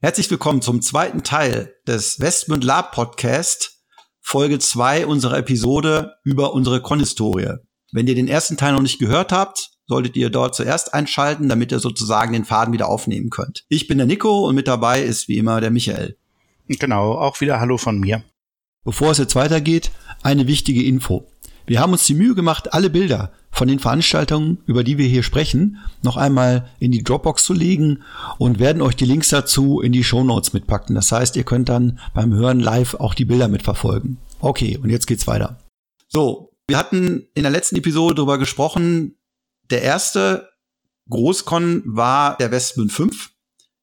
Herzlich 0.00 0.30
willkommen 0.30 0.62
zum 0.62 0.80
zweiten 0.80 1.24
Teil 1.24 1.74
des 1.84 2.20
Westmund 2.20 2.62
Lab 2.62 2.92
Podcast, 2.92 3.82
Folge 4.20 4.60
2 4.60 5.06
unserer 5.06 5.38
Episode 5.38 6.14
über 6.22 6.52
unsere 6.52 6.80
Con-Historie. 6.80 7.56
Wenn 7.90 8.06
ihr 8.06 8.14
den 8.14 8.28
ersten 8.28 8.56
Teil 8.56 8.74
noch 8.74 8.80
nicht 8.80 9.00
gehört 9.00 9.32
habt, 9.32 9.70
solltet 9.88 10.16
ihr 10.16 10.30
dort 10.30 10.54
zuerst 10.54 10.94
einschalten, 10.94 11.48
damit 11.48 11.72
ihr 11.72 11.80
sozusagen 11.80 12.32
den 12.32 12.44
Faden 12.44 12.72
wieder 12.72 12.88
aufnehmen 12.88 13.28
könnt. 13.28 13.64
Ich 13.68 13.88
bin 13.88 13.98
der 13.98 14.06
Nico 14.06 14.46
und 14.46 14.54
mit 14.54 14.68
dabei 14.68 15.02
ist 15.02 15.26
wie 15.26 15.36
immer 15.36 15.60
der 15.60 15.72
Michael. 15.72 16.16
Genau, 16.68 17.14
auch 17.14 17.40
wieder 17.40 17.58
Hallo 17.58 17.76
von 17.76 17.98
mir. 17.98 18.22
Bevor 18.84 19.10
es 19.10 19.18
jetzt 19.18 19.34
weitergeht, 19.34 19.90
eine 20.22 20.46
wichtige 20.46 20.84
Info. 20.84 21.28
Wir 21.68 21.80
haben 21.80 21.92
uns 21.92 22.06
die 22.06 22.14
Mühe 22.14 22.34
gemacht, 22.34 22.72
alle 22.72 22.88
Bilder 22.88 23.30
von 23.50 23.68
den 23.68 23.78
Veranstaltungen, 23.78 24.56
über 24.64 24.84
die 24.84 24.96
wir 24.96 25.06
hier 25.06 25.22
sprechen, 25.22 25.76
noch 26.02 26.16
einmal 26.16 26.70
in 26.78 26.92
die 26.92 27.02
Dropbox 27.02 27.44
zu 27.44 27.52
legen 27.52 28.02
und 28.38 28.58
werden 28.58 28.80
euch 28.80 28.96
die 28.96 29.04
Links 29.04 29.28
dazu 29.28 29.82
in 29.82 29.92
die 29.92 30.02
Show 30.02 30.24
Notes 30.24 30.54
mitpacken. 30.54 30.94
Das 30.94 31.12
heißt, 31.12 31.36
ihr 31.36 31.44
könnt 31.44 31.68
dann 31.68 31.98
beim 32.14 32.32
Hören 32.32 32.58
live 32.58 32.94
auch 32.94 33.12
die 33.12 33.26
Bilder 33.26 33.48
mitverfolgen. 33.48 34.16
Okay, 34.40 34.78
und 34.82 34.88
jetzt 34.88 35.06
geht's 35.06 35.26
weiter. 35.26 35.58
So, 36.08 36.52
wir 36.66 36.78
hatten 36.78 37.26
in 37.34 37.42
der 37.42 37.52
letzten 37.52 37.76
Episode 37.76 38.14
darüber 38.14 38.38
gesprochen, 38.38 39.18
der 39.70 39.82
erste 39.82 40.48
Großcon 41.10 41.82
war 41.84 42.38
der 42.38 42.50
Westmund 42.50 42.92
5 42.92 43.30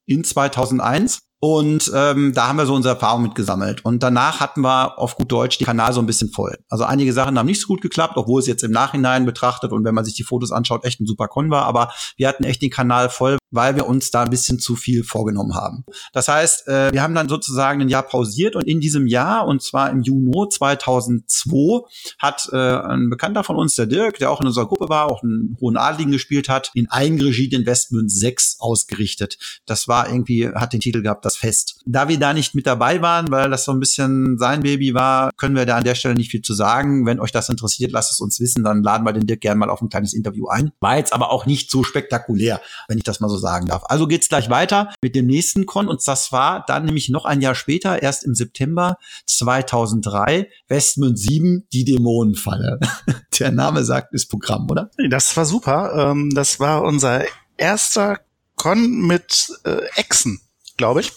in 0.08 0.24
2001. 0.24 1.22
Und 1.40 1.92
ähm, 1.94 2.34
da 2.34 2.48
haben 2.48 2.58
wir 2.58 2.66
so 2.66 2.74
unsere 2.74 2.96
Erfahrung 2.96 3.22
mitgesammelt. 3.24 3.84
Und 3.86 4.02
danach 4.02 4.40
hatten 4.40 4.62
wir 4.62 4.98
auf 4.98 5.16
gut 5.16 5.32
Deutsch 5.32 5.58
den 5.58 5.66
Kanal 5.66 5.94
so 5.94 6.00
ein 6.00 6.06
bisschen 6.06 6.32
voll. 6.32 6.58
Also 6.70 6.86
einige 6.86 7.14
Sachen 7.14 7.38
haben 7.38 7.46
nicht 7.46 7.62
so 7.62 7.68
gut 7.68 7.82
geklappt, 7.82 8.18
obwohl 8.18 8.40
es 8.40 8.48
jetzt 8.48 8.64
im 8.64 8.72
Nachhinein 8.72 9.26
betrachtet 9.26 9.72
und 9.72 9.84
wenn 9.84 9.94
man 9.94 10.06
sich 10.06 10.16
die 10.16 10.24
Fotos 10.24 10.52
anschaut, 10.52 10.86
echt 10.86 11.00
ein 11.02 11.06
super 11.06 11.28
Con 11.28 11.50
war. 11.52 11.66
Aber 11.66 11.94
wir 12.18 12.28
hatten 12.28 12.46
echt 12.46 12.62
den 12.62 12.70
Kanal 12.70 13.10
voll, 13.10 13.38
weil 13.52 13.76
wir 13.76 13.88
uns 13.88 14.12
da 14.12 14.24
ein 14.24 14.30
bisschen 14.30 14.60
zu 14.60 14.76
viel 14.76 15.04
vorgenommen 15.04 15.56
haben. 15.56 15.86
Das 16.14 16.28
heißt, 16.28 16.68
äh, 16.68 16.92
wir 16.92 17.02
haben 17.02 17.16
dann 17.16 17.30
sozusagen 17.30 17.82
ein 17.82 17.90
Jahr 17.90 18.04
pausiert 18.04 18.56
und 18.56 18.64
in 18.64 18.80
diesem 18.80 19.08
Jahr, 19.08 19.48
und 19.48 19.62
zwar 19.62 19.90
im 19.90 20.02
Juni 20.02 20.26
2002, 20.50 21.88
hat 22.20 22.50
äh, 22.52 22.58
ein 22.58 23.10
Bekannter 23.10 23.44
von 23.44 23.56
uns, 23.56 23.76
der 23.76 23.86
Dirk, 23.86 24.18
der 24.20 24.32
auch 24.32 24.42
in 24.42 24.48
unserer 24.48 24.68
Gruppe 24.68 24.90
war, 24.90 25.06
auch 25.12 25.24
einen 25.24 25.58
hohen 25.62 25.78
Adligen 25.78 26.12
gespielt 26.12 26.50
hat, 26.50 26.72
in 26.74 26.90
Eigenregie 26.90 27.50
den 27.50 27.66
Westmund 27.66 28.12
6 28.12 28.58
ausgerichtet. 28.60 29.38
Das 29.66 29.88
war 29.88 30.10
irgendwie, 30.10 30.50
hat 30.50 30.74
den 30.74 30.80
Titel 30.80 31.02
gehabt, 31.02 31.26
das 31.26 31.38
fest. 31.38 31.80
Da 31.86 32.08
wir 32.08 32.20
da 32.20 32.34
nicht 32.34 32.56
mit 32.56 32.66
dabei 32.66 33.02
waren, 33.02 33.30
weil 33.32 33.50
das 33.50 33.66
so 33.66 33.72
ein 33.72 33.80
bisschen 33.80 34.38
sein 34.38 34.62
Baby 34.62 34.94
war, 34.94 35.32
können 35.38 35.56
wir 35.56 35.66
da 35.66 35.78
an 35.78 35.84
der 35.84 35.96
Stelle 35.96 36.16
nicht 36.16 36.32
viel 36.32 36.42
zu 36.42 36.54
sagen. 36.54 37.06
Wenn 37.06 37.20
euch 37.20 37.32
das 37.32 37.50
interessiert, 37.50 37.92
lasst 37.92 38.12
es 38.12 38.20
uns 38.20 38.40
wissen, 38.40 38.64
dann 38.64 38.84
laden 38.84 39.06
wir 39.06 39.14
den 39.14 39.28
Dirk 39.28 39.42
gerne 39.42 39.60
mal 39.60 39.70
auf 39.70 39.82
ein 39.82 39.90
kleines 39.90 40.14
Interview 40.14 40.48
ein. 40.48 40.72
War 40.80 40.98
jetzt 40.98 41.14
aber 41.14 41.32
auch 41.32 41.46
nicht 41.46 41.70
so 41.72 41.84
spektakulär, 41.84 42.62
wenn 42.88 42.98
ich 42.98 43.04
das 43.04 43.20
mal 43.20 43.30
so 43.30 43.35
sagen 43.38 43.68
darf. 43.68 43.84
Also 43.86 44.08
geht's 44.08 44.30
gleich 44.30 44.50
weiter 44.50 44.94
mit 45.02 45.16
dem 45.16 45.28
nächsten 45.28 45.66
Con 45.66 45.88
und 45.88 46.06
das 46.08 46.32
war 46.32 46.64
dann 46.66 46.86
nämlich 46.86 47.10
noch 47.10 47.26
ein 47.26 47.42
Jahr 47.42 47.56
später, 47.56 48.02
erst 48.02 48.24
im 48.24 48.36
September 48.36 48.98
2003, 49.28 50.50
Westmund 50.68 51.20
7, 51.20 51.68
die 51.74 51.86
Dämonenfalle. 51.86 52.80
der 53.40 53.52
Name 53.52 53.84
sagt, 53.84 54.14
ist 54.14 54.28
Programm, 54.28 54.70
oder? 54.70 54.90
Das 55.10 55.36
war 55.38 55.46
super. 55.46 56.12
Ähm, 56.12 56.32
das 56.34 56.60
war 56.60 56.84
unser 56.84 57.24
erster 57.58 58.20
Con 58.56 59.02
mit 59.02 59.50
äh, 59.66 59.82
Echsen, 59.96 60.40
glaube 60.78 61.02
ich 61.02 61.12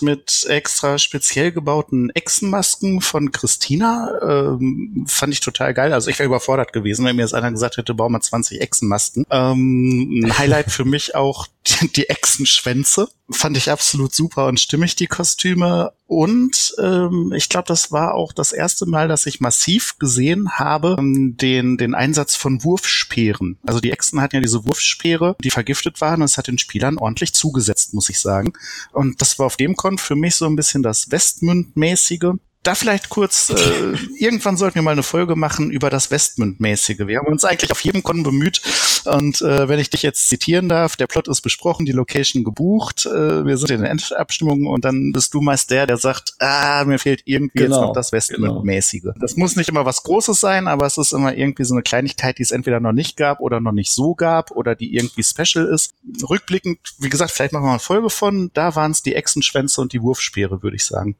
mit 0.00 0.46
extra 0.48 0.98
speziell 0.98 1.52
gebauten 1.52 2.10
Echsenmasken 2.10 3.00
von 3.00 3.32
Christina. 3.32 4.10
Ähm, 4.22 5.04
fand 5.08 5.32
ich 5.32 5.40
total 5.40 5.74
geil. 5.74 5.92
Also 5.92 6.10
ich 6.10 6.18
wäre 6.18 6.26
überfordert 6.26 6.72
gewesen, 6.72 7.04
wenn 7.04 7.16
mir 7.16 7.22
jetzt 7.22 7.34
einer 7.34 7.50
gesagt 7.50 7.76
hätte, 7.76 7.94
bau 7.94 8.08
mal 8.08 8.20
20 8.20 8.60
Echsenmasken. 8.60 9.26
Ähm, 9.30 10.22
ein 10.24 10.38
Highlight 10.38 10.70
für 10.70 10.84
mich 10.84 11.14
auch 11.14 11.46
die, 11.68 11.88
die 11.96 12.08
Echsenschwänze. 12.08 13.08
Fand 13.30 13.56
ich 13.58 13.70
absolut 13.70 14.14
super 14.14 14.46
und 14.46 14.58
stimmig, 14.58 14.96
die 14.96 15.06
Kostüme. 15.06 15.92
Und 16.06 16.74
ähm, 16.82 17.34
ich 17.36 17.50
glaube, 17.50 17.68
das 17.68 17.92
war 17.92 18.14
auch 18.14 18.32
das 18.32 18.52
erste 18.52 18.86
Mal, 18.86 19.08
dass 19.08 19.26
ich 19.26 19.40
massiv 19.40 19.98
gesehen 19.98 20.52
habe, 20.52 20.96
ähm, 20.98 21.36
den, 21.36 21.76
den 21.76 21.94
Einsatz 21.94 22.34
von 22.34 22.64
Wurfspeeren. 22.64 23.58
Also 23.66 23.80
die 23.80 23.92
Echsen 23.92 24.22
hatten 24.22 24.36
ja 24.36 24.40
diese 24.40 24.64
Wurfspeere, 24.64 25.36
die 25.44 25.50
vergiftet 25.50 26.00
waren 26.00 26.22
und 26.22 26.24
es 26.24 26.38
hat 26.38 26.46
den 26.46 26.56
Spielern 26.56 26.96
ordentlich 26.96 27.34
zugesetzt, 27.34 27.92
muss 27.92 28.08
ich 28.08 28.18
sagen. 28.20 28.54
Und 28.92 29.20
das 29.20 29.38
war 29.38 29.44
auf 29.44 29.58
dem 29.58 29.76
Con 29.78 29.96
für 29.96 30.16
mich 30.16 30.34
so 30.34 30.44
ein 30.44 30.56
bisschen 30.56 30.82
das 30.82 31.10
Westmünd-mäßige 31.10 32.34
da 32.68 32.74
vielleicht 32.74 33.08
kurz, 33.08 33.48
äh, 33.48 33.54
irgendwann 34.18 34.58
sollten 34.58 34.74
wir 34.74 34.82
mal 34.82 34.92
eine 34.92 35.02
Folge 35.02 35.36
machen 35.36 35.70
über 35.70 35.88
das 35.88 36.10
Westmund-mäßige. 36.10 37.06
Wir 37.06 37.18
haben 37.18 37.28
uns 37.28 37.44
eigentlich 37.44 37.72
auf 37.72 37.80
jedem 37.80 38.02
Kon 38.02 38.22
bemüht 38.22 38.60
und 39.06 39.40
äh, 39.40 39.68
wenn 39.68 39.78
ich 39.78 39.88
dich 39.88 40.02
jetzt 40.02 40.28
zitieren 40.28 40.68
darf, 40.68 40.94
der 40.94 41.06
Plot 41.06 41.28
ist 41.28 41.40
besprochen, 41.40 41.86
die 41.86 41.92
Location 41.92 42.44
gebucht, 42.44 43.06
äh, 43.06 43.46
wir 43.46 43.56
sind 43.56 43.70
in 43.70 43.80
der 43.80 43.90
Endabstimmung 43.90 44.66
und 44.66 44.84
dann 44.84 45.12
bist 45.12 45.32
du 45.32 45.40
meist 45.40 45.70
der, 45.70 45.86
der 45.86 45.96
sagt, 45.96 46.34
ah, 46.40 46.84
mir 46.84 46.98
fehlt 46.98 47.22
irgendwie 47.24 47.58
genau, 47.58 47.76
jetzt 47.76 47.86
noch 47.86 47.92
das 47.94 48.12
Westmund-mäßige. 48.12 49.02
Genau. 49.02 49.14
Das 49.18 49.36
muss 49.36 49.56
nicht 49.56 49.70
immer 49.70 49.86
was 49.86 50.02
Großes 50.02 50.38
sein, 50.38 50.68
aber 50.68 50.84
es 50.84 50.98
ist 50.98 51.12
immer 51.12 51.34
irgendwie 51.34 51.64
so 51.64 51.74
eine 51.74 51.82
Kleinigkeit, 51.82 52.36
die 52.36 52.42
es 52.42 52.50
entweder 52.50 52.80
noch 52.80 52.92
nicht 52.92 53.16
gab 53.16 53.40
oder 53.40 53.60
noch 53.60 53.72
nicht 53.72 53.92
so 53.92 54.14
gab 54.14 54.50
oder 54.50 54.74
die 54.74 54.94
irgendwie 54.94 55.22
special 55.22 55.64
ist. 55.64 55.94
Rückblickend, 56.28 56.78
wie 56.98 57.08
gesagt, 57.08 57.30
vielleicht 57.30 57.54
machen 57.54 57.62
wir 57.62 57.68
mal 57.68 57.72
eine 57.74 57.80
Folge 57.80 58.10
von, 58.10 58.50
da 58.52 58.74
waren 58.74 58.90
es 58.90 59.02
die 59.02 59.14
Echsenschwänze 59.14 59.80
und 59.80 59.94
die 59.94 60.02
Wurfspeere, 60.02 60.62
würde 60.62 60.76
ich 60.76 60.84
sagen. 60.84 61.16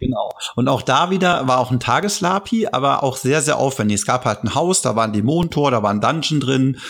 Genau. 0.00 0.30
Und 0.56 0.68
auch 0.68 0.82
da 0.82 1.10
wieder 1.10 1.46
war 1.46 1.58
auch 1.58 1.70
ein 1.70 1.80
Tageslapi, 1.80 2.68
aber 2.68 3.02
auch 3.02 3.16
sehr, 3.16 3.42
sehr 3.42 3.58
aufwendig. 3.58 4.00
Es 4.00 4.06
gab 4.06 4.24
halt 4.24 4.44
ein 4.44 4.54
Haus, 4.54 4.82
da 4.82 4.96
war 4.96 5.04
ein 5.04 5.12
Dämonentor, 5.12 5.70
da 5.70 5.82
war 5.82 5.90
ein 5.90 6.00
Dungeon 6.00 6.40
drin, 6.40 6.80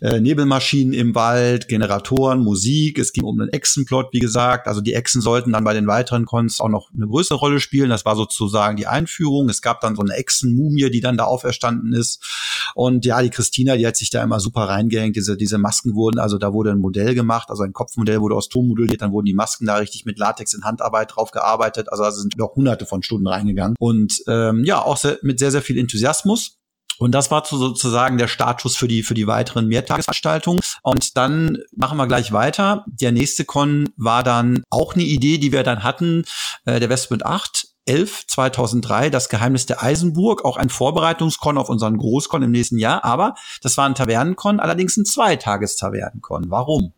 äh, 0.00 0.20
Nebelmaschinen 0.20 0.92
im 0.92 1.14
Wald, 1.14 1.68
Generatoren, 1.68 2.40
Musik. 2.40 2.98
Es 2.98 3.12
ging 3.12 3.24
um 3.24 3.40
einen 3.40 3.50
Echsenplot, 3.50 4.08
wie 4.12 4.18
gesagt. 4.18 4.66
Also 4.66 4.80
die 4.80 4.94
Echsen 4.94 5.20
sollten 5.20 5.52
dann 5.52 5.64
bei 5.64 5.74
den 5.74 5.86
weiteren 5.86 6.26
Cons 6.26 6.60
auch 6.60 6.68
noch 6.68 6.90
eine 6.94 7.06
größere 7.06 7.38
Rolle 7.38 7.60
spielen. 7.60 7.90
Das 7.90 8.04
war 8.04 8.16
sozusagen 8.16 8.76
die 8.76 8.86
Einführung. 8.86 9.48
Es 9.48 9.62
gab 9.62 9.80
dann 9.80 9.96
so 9.96 10.02
eine 10.02 10.14
Echsenmumie, 10.14 10.90
die 10.90 11.00
dann 11.00 11.16
da 11.16 11.24
auferstanden 11.24 11.92
ist. 11.92 12.24
Und 12.74 13.04
ja, 13.04 13.22
die 13.22 13.30
Christina, 13.30 13.76
die 13.76 13.86
hat 13.86 13.96
sich 13.96 14.10
da 14.10 14.22
immer 14.22 14.40
super 14.40 14.62
reingehängt. 14.62 15.16
Diese, 15.16 15.36
diese 15.36 15.58
Masken 15.58 15.94
wurden, 15.94 16.18
also 16.18 16.38
da 16.38 16.52
wurde 16.52 16.70
ein 16.70 16.78
Modell 16.78 17.14
gemacht, 17.14 17.50
also 17.50 17.62
ein 17.62 17.72
Kopfmodell 17.72 18.20
wurde 18.20 18.34
aus 18.34 18.48
Ton 18.48 18.68
modelliert, 18.68 19.02
dann 19.02 19.12
wurden 19.12 19.26
die 19.26 19.34
Masken 19.34 19.66
da 19.66 19.76
richtig 19.76 20.04
mit 20.04 20.18
Latex 20.18 20.54
in 20.54 20.64
Handarbeit 20.64 21.14
drauf 21.14 21.30
gearbeitet. 21.30 21.90
Also, 21.90 22.04
also 22.04 22.20
sind 22.20 22.36
noch 22.36 22.54
hunderte 22.54 22.86
von 22.86 23.02
Stunden 23.02 23.26
reingegangen. 23.26 23.76
Und 23.78 24.22
ähm, 24.26 24.64
ja, 24.64 24.82
auch 24.82 24.96
sehr, 24.96 25.18
mit 25.22 25.38
sehr, 25.38 25.50
sehr 25.50 25.62
viel 25.62 25.78
Enthusiasmus. 25.78 26.57
Und 26.98 27.12
das 27.12 27.30
war 27.30 27.44
sozusagen 27.44 28.18
der 28.18 28.28
Status 28.28 28.76
für 28.76 28.88
die, 28.88 29.02
für 29.02 29.14
die 29.14 29.26
weiteren 29.26 29.66
Mehrtagesveranstaltungen. 29.66 30.60
Und 30.82 31.16
dann 31.16 31.58
machen 31.76 31.96
wir 31.96 32.06
gleich 32.06 32.32
weiter. 32.32 32.84
Der 32.86 33.12
nächste 33.12 33.44
Con 33.44 33.88
war 33.96 34.22
dann 34.22 34.62
auch 34.70 34.94
eine 34.94 35.04
Idee, 35.04 35.38
die 35.38 35.52
wir 35.52 35.62
dann 35.62 35.82
hatten, 35.84 36.24
äh, 36.64 36.80
der 36.80 36.88
Westmund 36.88 37.24
8. 37.24 37.68
11 37.88 38.26
2003 38.26 39.08
das 39.08 39.30
Geheimnis 39.30 39.64
der 39.64 39.82
Eisenburg, 39.82 40.44
auch 40.44 40.58
ein 40.58 40.68
Vorbereitungskon 40.68 41.56
auf 41.56 41.70
unseren 41.70 41.96
Großkon 41.96 42.42
im 42.42 42.50
nächsten 42.50 42.76
Jahr, 42.76 43.02
aber 43.02 43.34
das 43.62 43.78
war 43.78 43.86
ein 43.86 43.94
Tavernenkon, 43.94 44.60
allerdings 44.60 44.98
ein 44.98 45.06
Zweitages-Tavernenkon. 45.06 46.50
Warum? 46.50 46.92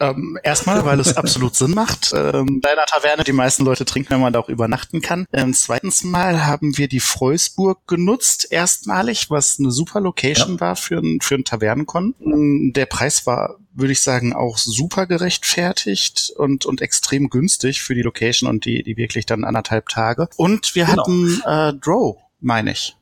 Ähm, 0.00 0.38
erstmal, 0.42 0.84
weil 0.84 1.00
es 1.00 1.16
absolut 1.16 1.54
Sinn 1.56 1.72
macht. 1.72 2.12
Ähm, 2.14 2.60
bei 2.60 2.72
einer 2.72 2.86
Taverne, 2.86 3.24
die 3.24 3.32
meisten 3.32 3.64
Leute 3.64 3.84
trinken, 3.84 4.10
wenn 4.10 4.20
man 4.20 4.32
da 4.32 4.40
auch 4.40 4.48
übernachten 4.48 5.00
kann. 5.00 5.26
Ähm, 5.32 5.54
zweitens 5.54 6.04
Mal 6.04 6.46
haben 6.46 6.76
wir 6.76 6.88
die 6.88 7.00
Freusburg 7.00 7.86
genutzt, 7.86 8.48
erstmalig, 8.50 9.30
was 9.30 9.58
eine 9.58 9.70
super 9.70 10.00
Location 10.00 10.54
ja. 10.54 10.60
war 10.60 10.76
für 10.76 10.98
ein, 10.98 11.20
für 11.20 11.36
ein 11.36 11.44
Tavernenkon. 11.44 12.14
Ähm, 12.20 12.72
der 12.74 12.86
Preis 12.86 13.26
war, 13.26 13.56
würde 13.72 13.92
ich 13.92 14.00
sagen, 14.00 14.32
auch 14.32 14.58
super 14.58 15.06
gerechtfertigt 15.06 16.32
und, 16.36 16.66
und 16.66 16.80
extrem 16.80 17.30
günstig 17.30 17.82
für 17.82 17.94
die 17.94 18.02
Location 18.02 18.48
und 18.48 18.64
die, 18.64 18.82
die 18.82 18.96
wirklich 18.96 19.26
dann 19.26 19.44
anderthalb 19.44 19.88
Tage. 19.88 20.28
Und 20.36 20.74
wir 20.74 20.86
genau. 20.86 21.02
hatten 21.02 21.42
äh, 21.46 21.72
Drow, 21.80 22.18
meine 22.40 22.72
ich 22.72 22.96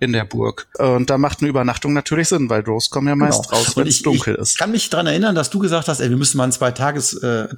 in 0.00 0.12
der 0.12 0.24
Burg. 0.24 0.68
Und 0.78 1.10
da 1.10 1.18
macht 1.18 1.40
eine 1.40 1.48
Übernachtung 1.48 1.92
natürlich 1.92 2.28
Sinn, 2.28 2.48
weil 2.50 2.62
Drows 2.62 2.90
kommen 2.90 3.08
ja 3.08 3.16
meist 3.16 3.48
genau. 3.48 3.58
raus, 3.58 3.76
wenn 3.76 3.86
es 3.86 4.02
dunkel 4.02 4.36
ist. 4.36 4.52
Ich 4.52 4.58
kann 4.58 4.70
mich 4.70 4.88
dran 4.90 5.06
erinnern, 5.06 5.34
dass 5.34 5.50
du 5.50 5.58
gesagt 5.58 5.88
hast, 5.88 6.00
ey, 6.00 6.10
wir 6.10 6.16
müssen 6.16 6.36
mal 6.36 6.44
ein 6.44 6.52
zwei 6.52 6.70
Tages 6.70 7.14
äh, 7.14 7.48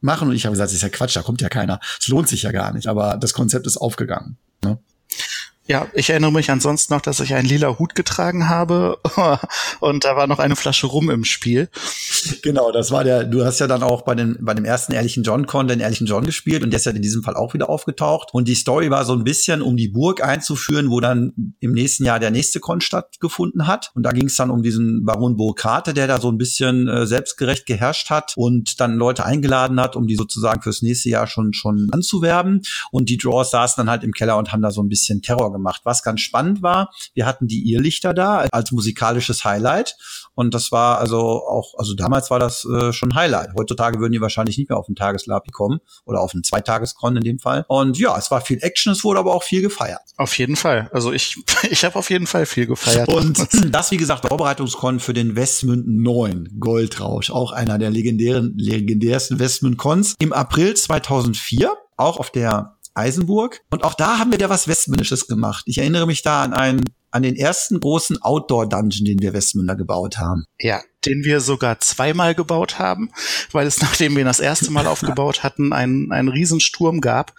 machen 0.00 0.28
und 0.28 0.34
ich 0.34 0.44
habe 0.44 0.52
gesagt, 0.52 0.68
das 0.68 0.74
ist 0.74 0.82
ja 0.82 0.88
Quatsch, 0.88 1.16
da 1.16 1.22
kommt 1.22 1.40
ja 1.40 1.48
keiner. 1.48 1.80
Es 1.98 2.08
lohnt 2.08 2.28
sich 2.28 2.42
ja 2.42 2.52
gar 2.52 2.72
nicht, 2.72 2.86
aber 2.86 3.16
das 3.16 3.32
Konzept 3.32 3.66
ist 3.66 3.76
aufgegangen. 3.78 4.36
Ne? 4.64 4.78
Ja, 5.68 5.88
ich 5.94 6.10
erinnere 6.10 6.30
mich 6.30 6.48
ansonsten 6.50 6.94
noch, 6.94 7.00
dass 7.00 7.18
ich 7.18 7.34
einen 7.34 7.48
lila 7.48 7.76
Hut 7.78 7.96
getragen 7.96 8.48
habe 8.48 8.98
und 9.80 10.04
da 10.04 10.14
war 10.14 10.28
noch 10.28 10.38
eine 10.38 10.54
Flasche 10.54 10.86
Rum 10.86 11.10
im 11.10 11.24
Spiel. 11.24 11.68
Genau, 12.42 12.70
das 12.70 12.92
war 12.92 13.02
der, 13.02 13.24
du 13.24 13.44
hast 13.44 13.58
ja 13.58 13.66
dann 13.66 13.82
auch 13.82 14.02
bei 14.02 14.14
dem, 14.14 14.36
bei 14.40 14.54
dem 14.54 14.64
ersten 14.64 14.92
Ehrlichen 14.92 15.24
John 15.24 15.46
Con 15.46 15.66
den 15.66 15.80
Ehrlichen 15.80 16.06
John 16.06 16.24
gespielt 16.24 16.62
und 16.62 16.70
der 16.70 16.78
ist 16.78 16.86
ja 16.86 16.92
in 16.92 17.02
diesem 17.02 17.24
Fall 17.24 17.34
auch 17.34 17.52
wieder 17.52 17.68
aufgetaucht. 17.68 18.28
Und 18.32 18.46
die 18.46 18.54
Story 18.54 18.90
war 18.90 19.04
so 19.04 19.12
ein 19.12 19.24
bisschen, 19.24 19.60
um 19.60 19.76
die 19.76 19.88
Burg 19.88 20.22
einzuführen, 20.22 20.88
wo 20.90 21.00
dann 21.00 21.32
im 21.58 21.72
nächsten 21.72 22.04
Jahr 22.04 22.20
der 22.20 22.30
nächste 22.30 22.60
Con 22.60 22.80
stattgefunden 22.80 23.66
hat. 23.66 23.90
Und 23.94 24.04
da 24.04 24.12
ging 24.12 24.26
es 24.26 24.36
dann 24.36 24.50
um 24.50 24.62
diesen 24.62 25.04
Baron 25.04 25.36
Burkrate, 25.36 25.94
der 25.94 26.06
da 26.06 26.20
so 26.20 26.30
ein 26.30 26.38
bisschen 26.38 26.86
äh, 26.86 27.06
selbstgerecht 27.06 27.66
geherrscht 27.66 28.10
hat 28.10 28.34
und 28.36 28.80
dann 28.80 28.94
Leute 28.94 29.24
eingeladen 29.24 29.80
hat, 29.80 29.96
um 29.96 30.06
die 30.06 30.14
sozusagen 30.14 30.62
fürs 30.62 30.82
nächste 30.82 31.08
Jahr 31.08 31.26
schon, 31.26 31.52
schon 31.54 31.88
anzuwerben. 31.90 32.62
Und 32.92 33.08
die 33.08 33.16
Draws 33.16 33.50
saßen 33.50 33.80
dann 33.80 33.90
halt 33.90 34.04
im 34.04 34.12
Keller 34.12 34.36
und 34.36 34.52
haben 34.52 34.62
da 34.62 34.70
so 34.70 34.80
ein 34.80 34.88
bisschen 34.88 35.22
Terror 35.22 35.55
gemacht. 35.56 35.82
Was 35.84 36.02
ganz 36.02 36.20
spannend 36.20 36.62
war, 36.62 36.90
wir 37.14 37.26
hatten 37.26 37.46
die 37.46 37.72
Irrlichter 37.72 38.14
da 38.14 38.46
als 38.52 38.72
musikalisches 38.72 39.44
Highlight. 39.44 39.96
Und 40.34 40.54
das 40.54 40.70
war 40.70 40.98
also 40.98 41.18
auch, 41.18 41.74
also 41.78 41.94
damals 41.94 42.30
war 42.30 42.38
das 42.38 42.64
äh, 42.64 42.92
schon 42.92 43.14
Highlight. 43.14 43.54
Heutzutage 43.58 43.98
würden 44.00 44.12
die 44.12 44.20
wahrscheinlich 44.20 44.58
nicht 44.58 44.68
mehr 44.68 44.78
auf 44.78 44.86
den 44.86 44.94
Tageslapi 44.94 45.50
kommen 45.50 45.80
oder 46.04 46.20
auf 46.20 46.34
einen 46.34 46.44
Zweitageskon 46.44 47.16
in 47.16 47.24
dem 47.24 47.38
Fall. 47.38 47.64
Und 47.68 47.98
ja, 47.98 48.16
es 48.18 48.30
war 48.30 48.42
viel 48.42 48.58
Action, 48.60 48.92
es 48.92 49.02
wurde 49.02 49.18
aber 49.18 49.34
auch 49.34 49.42
viel 49.42 49.62
gefeiert. 49.62 50.02
Auf 50.18 50.36
jeden 50.36 50.56
Fall. 50.56 50.90
Also 50.92 51.12
ich, 51.12 51.42
ich 51.70 51.84
habe 51.84 51.96
auf 51.96 52.10
jeden 52.10 52.26
Fall 52.26 52.46
viel 52.46 52.66
gefeiert. 52.66 53.08
Und 53.08 53.48
das, 53.74 53.90
wie 53.90 53.96
gesagt, 53.96 54.28
Vorbereitungskon 54.28 55.00
für 55.00 55.14
den 55.14 55.36
Westmünd 55.36 55.88
9 55.88 56.56
Goldrausch, 56.60 57.30
auch 57.30 57.52
einer 57.52 57.78
der 57.78 57.90
legendären, 57.90 58.54
legendärsten 58.58 59.38
Westmünd-Cons 59.38 60.16
im 60.18 60.32
April 60.32 60.74
2004 60.74 61.72
auch 61.96 62.18
auf 62.18 62.30
der 62.30 62.75
Eisenburg. 62.96 63.60
Und 63.70 63.84
auch 63.84 63.94
da 63.94 64.18
haben 64.18 64.32
wir 64.32 64.38
ja 64.38 64.48
was 64.48 64.68
Westmündisches 64.68 65.26
gemacht. 65.26 65.64
Ich 65.66 65.78
erinnere 65.78 66.06
mich 66.06 66.22
da 66.22 66.42
an 66.42 66.54
einen 66.54 66.82
an 67.16 67.22
den 67.22 67.36
ersten 67.36 67.80
großen 67.80 68.20
Outdoor-Dungeon, 68.20 69.06
den 69.06 69.22
wir 69.22 69.32
Westmünder 69.32 69.74
gebaut 69.74 70.18
haben. 70.18 70.44
Ja, 70.60 70.82
den 71.06 71.24
wir 71.24 71.40
sogar 71.40 71.78
zweimal 71.80 72.34
gebaut 72.34 72.78
haben, 72.78 73.10
weil 73.52 73.66
es, 73.66 73.80
nachdem 73.82 74.14
wir 74.14 74.20
ihn 74.20 74.26
das 74.26 74.40
erste 74.40 74.70
Mal 74.70 74.86
aufgebaut 74.86 75.42
hatten, 75.42 75.72
einen, 75.72 76.12
einen 76.12 76.28
Riesensturm 76.28 77.00
gab 77.00 77.32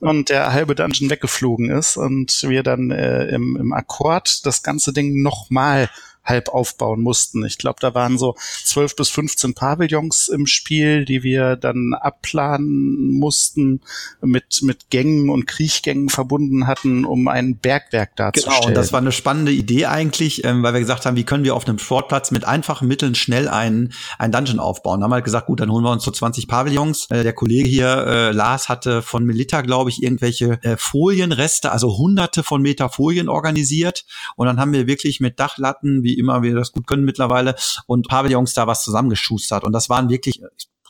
und 0.00 0.28
der 0.28 0.52
halbe 0.52 0.74
Dungeon 0.74 1.08
weggeflogen 1.08 1.70
ist 1.70 1.96
und 1.96 2.42
wir 2.42 2.62
dann 2.62 2.90
äh, 2.90 3.26
im, 3.28 3.56
im 3.56 3.72
Akkord 3.72 4.44
das 4.44 4.62
ganze 4.62 4.92
Ding 4.92 5.22
nochmal 5.22 5.88
halb 6.24 6.48
aufbauen 6.48 7.02
mussten. 7.02 7.44
Ich 7.44 7.58
glaube, 7.58 7.78
da 7.80 7.94
waren 7.94 8.18
so 8.18 8.36
zwölf 8.64 8.96
bis 8.96 9.08
15 9.08 9.54
Pavillons 9.54 10.28
im 10.28 10.46
Spiel, 10.46 11.04
die 11.04 11.22
wir 11.22 11.56
dann 11.56 11.94
abplanen 11.94 13.12
mussten, 13.18 13.80
mit, 14.20 14.62
mit 14.62 14.90
Gängen 14.90 15.30
und 15.30 15.46
Kriechgängen 15.46 16.08
verbunden 16.08 16.66
hatten, 16.66 17.04
um 17.04 17.28
ein 17.28 17.56
Bergwerk 17.56 18.16
darzustellen. 18.16 18.56
Genau, 18.56 18.68
und 18.68 18.76
das 18.76 18.92
war 18.92 19.00
eine 19.00 19.12
spannende 19.12 19.52
Idee 19.52 19.86
eigentlich, 19.86 20.44
ähm, 20.44 20.62
weil 20.62 20.74
wir 20.74 20.80
gesagt 20.80 21.06
haben, 21.06 21.16
wie 21.16 21.24
können 21.24 21.44
wir 21.44 21.54
auf 21.54 21.66
einem 21.66 21.78
Sportplatz 21.78 22.30
mit 22.30 22.44
einfachen 22.44 22.88
Mitteln 22.88 23.14
schnell 23.14 23.48
einen, 23.48 23.92
einen 24.18 24.32
Dungeon 24.32 24.60
aufbauen. 24.60 25.00
Da 25.00 25.04
haben 25.04 25.10
wir 25.10 25.16
halt 25.16 25.24
gesagt, 25.24 25.46
gut, 25.46 25.60
dann 25.60 25.70
holen 25.70 25.84
wir 25.84 25.90
uns 25.90 26.04
so 26.04 26.10
20 26.10 26.48
Pavillons. 26.48 27.06
Äh, 27.10 27.22
der 27.22 27.32
Kollege 27.32 27.68
hier, 27.68 28.06
äh, 28.06 28.30
Lars, 28.32 28.68
hatte 28.68 29.02
von 29.02 29.24
Melita, 29.24 29.62
glaube 29.62 29.90
ich, 29.90 30.02
irgendwelche 30.02 30.58
äh, 30.62 30.76
Folienreste, 30.76 31.72
also 31.72 31.98
hunderte 31.98 32.42
von 32.42 32.62
Meter 32.62 32.88
Folien 32.88 33.28
organisiert. 33.28 34.04
Und 34.36 34.46
dann 34.46 34.60
haben 34.60 34.72
wir 34.72 34.86
wirklich 34.86 35.20
mit 35.20 35.40
Dachlatten, 35.40 36.02
wie 36.02 36.11
immer 36.18 36.42
wir 36.42 36.54
das 36.54 36.72
gut 36.72 36.86
können 36.86 37.04
mittlerweile, 37.04 37.54
und 37.86 38.08
Pavillons 38.08 38.54
da 38.54 38.66
was 38.66 38.84
zusammengeschustert. 38.84 39.64
Und 39.64 39.72
das 39.72 39.88
waren 39.88 40.08
wirklich, 40.08 40.42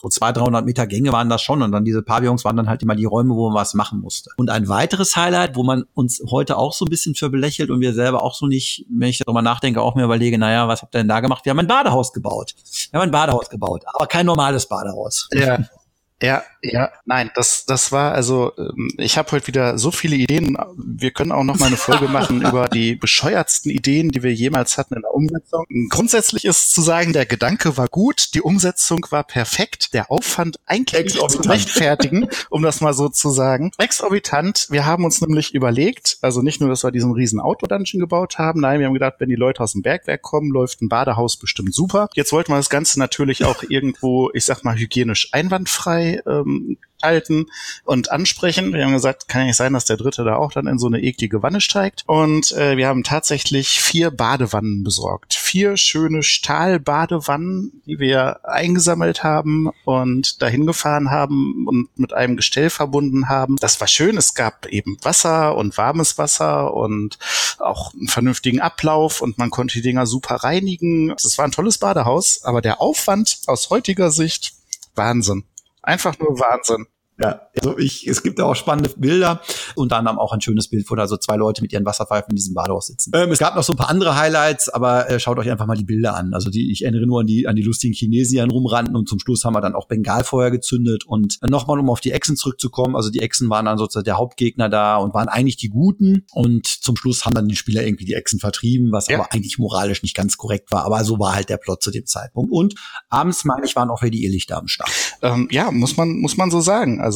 so 0.03 0.09
200, 0.09 0.39
300 0.39 0.65
Meter 0.65 0.87
Gänge 0.87 1.13
waren 1.13 1.29
das 1.29 1.43
schon 1.43 1.63
und 1.63 1.71
dann 1.71 1.85
diese 1.85 2.03
Pavillons 2.03 2.45
waren 2.45 2.57
dann 2.57 2.69
halt 2.69 2.83
immer 2.83 2.97
die 2.97 3.05
Räume, 3.05 3.35
wo 3.37 3.49
man 3.49 3.61
was 3.61 3.75
machen 3.75 4.01
musste. 4.01 4.31
Und 4.37 4.51
ein 4.51 4.69
weiteres 4.69 5.15
Highlight, 5.15 5.55
wo 5.55 5.63
man 5.63 5.85
uns 5.95 6.21
heute 6.31 6.59
auch 6.59 6.73
so 6.73 6.85
ein 6.85 6.91
bisschen 6.91 7.15
für 7.15 7.31
belächelt 7.31 7.71
und 7.71 7.81
wir 7.81 7.95
selber 7.95 8.23
auch 8.25 8.35
so 8.35 8.47
nicht, 8.47 8.85
wenn 8.91 9.09
ich 9.09 9.19
darüber 9.19 9.43
nachdenke, 9.43 9.81
auch 9.81 9.95
mir 9.95 10.05
überlege, 10.05 10.39
naja, 10.39 10.67
was 10.67 10.83
habt 10.83 10.95
ihr 10.95 10.99
denn 10.99 11.09
da 11.09 11.21
gemacht? 11.21 11.45
Wir 11.45 11.51
haben 11.51 11.61
ein 11.61 11.69
Badehaus 11.69 12.13
gebaut. 12.13 12.55
Wir 12.91 12.99
haben 12.99 13.09
ein 13.09 13.13
Badehaus 13.13 13.49
gebaut, 13.49 13.85
aber 13.87 14.07
kein 14.09 14.27
normales 14.27 14.67
Badehaus. 14.67 15.29
Ja. 15.33 15.59
Ja, 16.23 16.45
ja, 16.65 16.93
nein, 17.05 17.33
das, 17.35 17.65
das 17.67 17.91
war 17.91 18.13
also, 18.13 18.53
ähm, 18.57 18.91
ich 18.97 19.19
habe 19.19 19.33
heute 19.33 19.49
wieder 19.49 19.79
so 19.79 19.91
viele 19.91 20.15
Ideen. 20.15 20.57
Wir 20.77 21.11
können 21.11 21.33
auch 21.33 21.43
noch 21.43 21.59
mal 21.59 21.67
eine 21.67 21.77
Folge 21.77 22.07
machen 22.09 22.43
über 22.43 22.69
die 22.69 22.95
bescheuertsten 22.95 23.73
Ideen, 23.73 24.11
die 24.11 24.23
wir 24.23 24.33
jemals 24.33 24.79
hatten 24.79 24.95
in 24.95 25.03
der 25.03 25.13
Umsetzung. 25.13 25.67
Grundsätzlich 25.89 26.45
ist 26.45 26.73
zu 26.73 26.81
sagen, 26.81 27.13
der 27.13 27.27
Gedanke 27.27 27.77
war 27.77 27.89
gut, 27.89 28.35
die 28.35 28.43
Umsetzung 28.43 29.05
war 29.11 29.25
perfekt, 29.25 29.93
der 29.93 30.13
Aufwand 30.13 30.57
eigentlich 30.65 31.15
zu 31.15 31.41
rechtfertigen, 31.41 32.29
um 32.49 32.63
das 32.63 32.81
mal 32.81 32.95
so 32.95 33.09
zu 33.09 33.31
sagen. 33.31 33.73
Exorbitant. 33.79 34.69
Wir 34.71 34.87
haben 34.87 35.05
uns 35.05 35.21
nämlich 35.21 35.55
überlegt, 35.55 36.19
also 36.23 36.43
nicht 36.43 36.61
nur, 36.61 36.71
dass 36.71 36.85
wir 36.85 36.93
diesen 36.93 37.13
riesen 37.13 37.41
Outdoor-Dungeon 37.41 37.99
gebaut 37.99 38.39
haben, 38.39 38.61
nein, 38.61 38.79
wir 38.79 38.87
haben 38.87 38.95
gedacht, 38.95 39.15
wenn 39.19 39.29
die 39.29 39.35
Leute 39.35 39.65
aus 39.65 39.73
dem 39.73 39.83
Bergwerk 39.83 40.23
kommen, 40.23 40.53
läuft 40.53 40.81
ein 40.81 40.89
Badehaus 40.89 41.37
bestimmt 41.37 41.75
super. 41.75 42.09
Jetzt 42.15 42.33
wollten 42.33 42.53
wir 42.53 42.57
das 42.57 42.71
Ganze 42.71 43.01
natürlich 43.01 43.45
auch 43.45 43.65
irgendwo, 43.69 44.31
ich 44.33 44.45
sag 44.45 44.63
mal, 44.63 44.77
hygienisch 44.77 45.31
einwandfrei 45.33 46.12
ähm, 46.27 46.77
halten 47.03 47.47
und 47.85 48.11
ansprechen. 48.11 48.73
Wir 48.73 48.85
haben 48.85 48.93
gesagt, 48.93 49.29
kann 49.29 49.47
nicht 49.47 49.57
sein, 49.57 49.73
dass 49.73 49.85
der 49.85 49.97
Dritte 49.97 50.25
da 50.25 50.37
auch 50.37 50.53
dann 50.53 50.67
in 50.67 50.79
so 50.79 50.87
eine 50.87 51.03
eklige 51.03 51.43
Wanne 51.43 51.61
steigt. 51.61 52.05
Und 52.07 52.53
äh, 52.53 52.77
wir 52.77 52.89
haben 52.89 53.03
tatsächlich 53.03 53.81
vier 53.81 54.11
Badewannen 54.11 54.85
besorgt. 54.85 55.35
Vier 55.35 55.77
schöne 55.77 56.23
Stahlbadewannen, 56.23 57.83
die 57.87 57.99
wir 57.99 58.41
eingesammelt 58.45 59.25
haben 59.25 59.71
und 59.85 60.41
dahin 60.43 60.67
gefahren 60.67 61.11
haben 61.11 61.67
und 61.67 61.89
mit 61.99 62.13
einem 62.13 62.37
Gestell 62.37 62.71
verbunden 62.71 63.29
haben. 63.29 63.57
Das 63.57 63.81
war 63.81 63.89
schön. 63.89 64.17
Es 64.17 64.35
gab 64.35 64.67
eben 64.67 64.97
Wasser 65.03 65.57
und 65.57 65.77
warmes 65.77 66.19
Wasser 66.19 66.75
und 66.75 67.19
auch 67.59 67.93
einen 67.95 68.09
vernünftigen 68.09 68.61
Ablauf 68.61 69.21
und 69.21 69.39
man 69.39 69.51
konnte 69.51 69.75
die 69.75 69.83
Dinger 69.83 70.07
super 70.07 70.37
reinigen. 70.37 71.11
Es 71.11 71.39
war 71.39 71.45
ein 71.45 71.53
tolles 71.53 71.79
Badehaus, 71.79 72.43
aber 72.45 72.61
der 72.61 72.81
Aufwand 72.81 73.39
aus 73.47 73.71
heutiger 73.71 74.11
Sicht 74.11 74.55
Wahnsinn. 74.95 75.45
Einfach 75.83 76.19
nur 76.19 76.39
Wahnsinn. 76.39 76.87
Ja, 77.23 77.41
also 77.57 77.79
ich, 77.79 78.09
es 78.09 78.23
gibt 78.23 78.41
auch 78.41 78.57
spannende 78.57 78.91
Bilder, 78.97 79.41
unter 79.77 79.97
anderem 79.97 80.19
auch 80.19 80.33
ein 80.33 80.41
schönes 80.41 80.69
Bild, 80.69 80.91
wo 80.91 80.95
da 80.97 81.07
so 81.07 81.17
zwei 81.17 81.37
Leute 81.37 81.63
mit 81.63 81.73
ihren 81.73 81.85
Wasserpfeifen 81.85 82.31
in 82.31 82.37
diesem 82.37 82.55
Badehaus 82.55 82.89
sitzen. 82.89 83.13
Ähm, 83.15 83.31
es 83.31 83.39
gab 83.39 83.55
noch 83.55 83.63
so 83.63 83.75
ein 83.75 83.77
paar 83.77 83.91
andere 83.91 84.17
Highlights, 84.17 84.69
aber 84.69 85.09
äh, 85.09 85.21
schaut 85.21 85.39
euch 85.39 85.49
einfach 85.51 85.67
mal 85.67 85.77
die 85.77 85.85
Bilder 85.85 86.17
an. 86.17 86.35
Also 86.35 86.51
die, 86.51 86.73
ich 86.73 86.83
erinnere 86.83 87.07
nur 87.07 87.21
an 87.21 87.27
die, 87.27 87.47
an 87.47 87.55
die 87.55 87.63
lustigen 87.63 87.95
Chinesen, 87.95 88.33
die 88.33 88.39
dann 88.39 88.51
rumrannten 88.51 88.97
und 88.97 89.09
zum 89.09 89.21
Schluss 89.21 89.45
haben 89.45 89.55
wir 89.55 89.61
dann 89.61 89.75
auch 89.75 89.87
Bengalfeuer 89.87 90.51
gezündet 90.51 91.05
und 91.07 91.39
nochmal, 91.49 91.79
um 91.79 91.91
auf 91.91 92.01
die 92.01 92.11
Echsen 92.11 92.37
zurückzukommen. 92.37 92.97
Also 92.97 93.11
die 93.11 93.21
Echsen 93.21 93.49
waren 93.51 93.67
dann 93.67 93.79
sozusagen 93.79 94.05
der 94.05 94.17
Hauptgegner 94.17 94.69
da 94.69 94.97
und 94.97 95.15
waren 95.15 95.29
eigentlich 95.29 95.57
die 95.57 95.69
Guten 95.69 96.27
und 96.33 96.67
zum 96.67 96.97
Schluss 96.97 97.25
haben 97.25 97.35
dann 97.35 97.47
die 97.47 97.57
Spieler 97.57 97.85
irgendwie 97.85 98.05
die 98.05 98.15
Echsen 98.15 98.41
vertrieben, 98.41 98.91
was 98.91 99.07
ja. 99.07 99.19
aber 99.19 99.33
eigentlich 99.33 99.59
moralisch 99.59 100.03
nicht 100.03 100.17
ganz 100.17 100.37
korrekt 100.37 100.73
war. 100.73 100.85
Aber 100.85 101.05
so 101.05 101.21
war 101.21 101.35
halt 101.35 101.49
der 101.49 101.59
Plot 101.59 101.83
zu 101.83 101.93
dem 101.93 102.07
Zeitpunkt. 102.07 102.51
Und 102.51 102.75
abends, 103.09 103.45
meine 103.45 103.65
ich, 103.65 103.77
waren 103.77 103.91
auch 103.91 104.03
wieder 104.03 104.11
die 104.11 104.25
Irrlichter 104.25 104.59
am 104.59 104.67
Start. 104.67 104.91
Ähm, 105.23 105.49
ja, 105.53 105.71
muss 105.71 105.97
man, 105.97 106.19
muss 106.19 106.37
man 106.37 106.51
so 106.51 106.61
sagen. 106.61 107.01
Also 107.01 107.12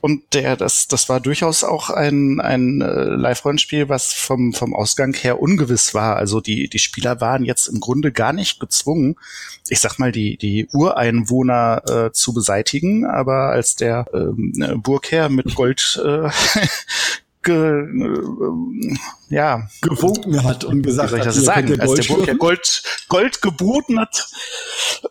und 0.00 0.22
der, 0.34 0.56
das, 0.56 0.88
das 0.88 1.08
war 1.08 1.20
durchaus 1.20 1.64
auch 1.64 1.90
ein, 1.90 2.40
ein 2.40 2.80
äh, 2.80 3.04
Live-Rollenspiel, 3.04 3.88
was 3.88 4.12
vom, 4.12 4.52
vom 4.52 4.74
Ausgang 4.74 5.14
her 5.14 5.40
ungewiss 5.40 5.94
war. 5.94 6.16
Also 6.16 6.40
die, 6.40 6.68
die 6.68 6.78
Spieler 6.78 7.20
waren 7.20 7.44
jetzt 7.44 7.66
im 7.66 7.80
Grunde 7.80 8.12
gar 8.12 8.32
nicht 8.32 8.60
gezwungen, 8.60 9.16
ich 9.68 9.80
sag 9.80 9.98
mal, 9.98 10.12
die, 10.12 10.36
die 10.36 10.68
Ureinwohner 10.72 11.82
äh, 11.88 12.12
zu 12.12 12.32
beseitigen, 12.32 13.04
aber 13.04 13.50
als 13.50 13.76
der 13.76 14.06
ähm, 14.12 14.80
Burgherr 14.82 15.28
mit 15.28 15.54
Gold 15.54 16.00
äh, 16.04 16.30
ge, 17.42 17.82
äh, 17.82 18.96
ja, 19.30 19.68
gewunken 19.82 20.42
hat 20.44 20.64
und 20.64 20.82
gesagt 20.82 21.12
hat, 21.12 21.32
sagen, 21.32 21.80
als 21.80 21.94
der 21.94 22.14
Burg 22.14 22.26
ja 22.26 22.34
Gold, 22.34 22.82
Gold 23.08 23.42
geboten 23.42 24.00
hat, 24.00 24.26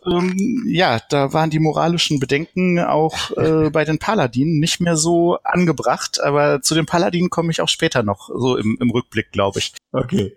ähm, 0.06 0.64
ja, 0.66 1.00
da 1.10 1.32
waren 1.32 1.50
die 1.50 1.58
moralischen 1.58 2.20
Bedenken 2.20 2.78
auch 2.78 3.30
äh, 3.36 3.70
bei 3.70 3.84
den 3.84 3.98
Paladinen 3.98 4.58
nicht 4.58 4.80
mehr 4.80 4.96
so 4.96 5.38
angebracht, 5.44 6.20
aber 6.20 6.60
zu 6.62 6.74
den 6.74 6.86
Paladinen 6.86 7.30
komme 7.30 7.50
ich 7.50 7.60
auch 7.60 7.68
später 7.68 8.02
noch, 8.02 8.28
so 8.28 8.56
im, 8.56 8.76
im 8.80 8.90
Rückblick, 8.90 9.32
glaube 9.32 9.60
ich. 9.60 9.72
Okay, 9.92 10.34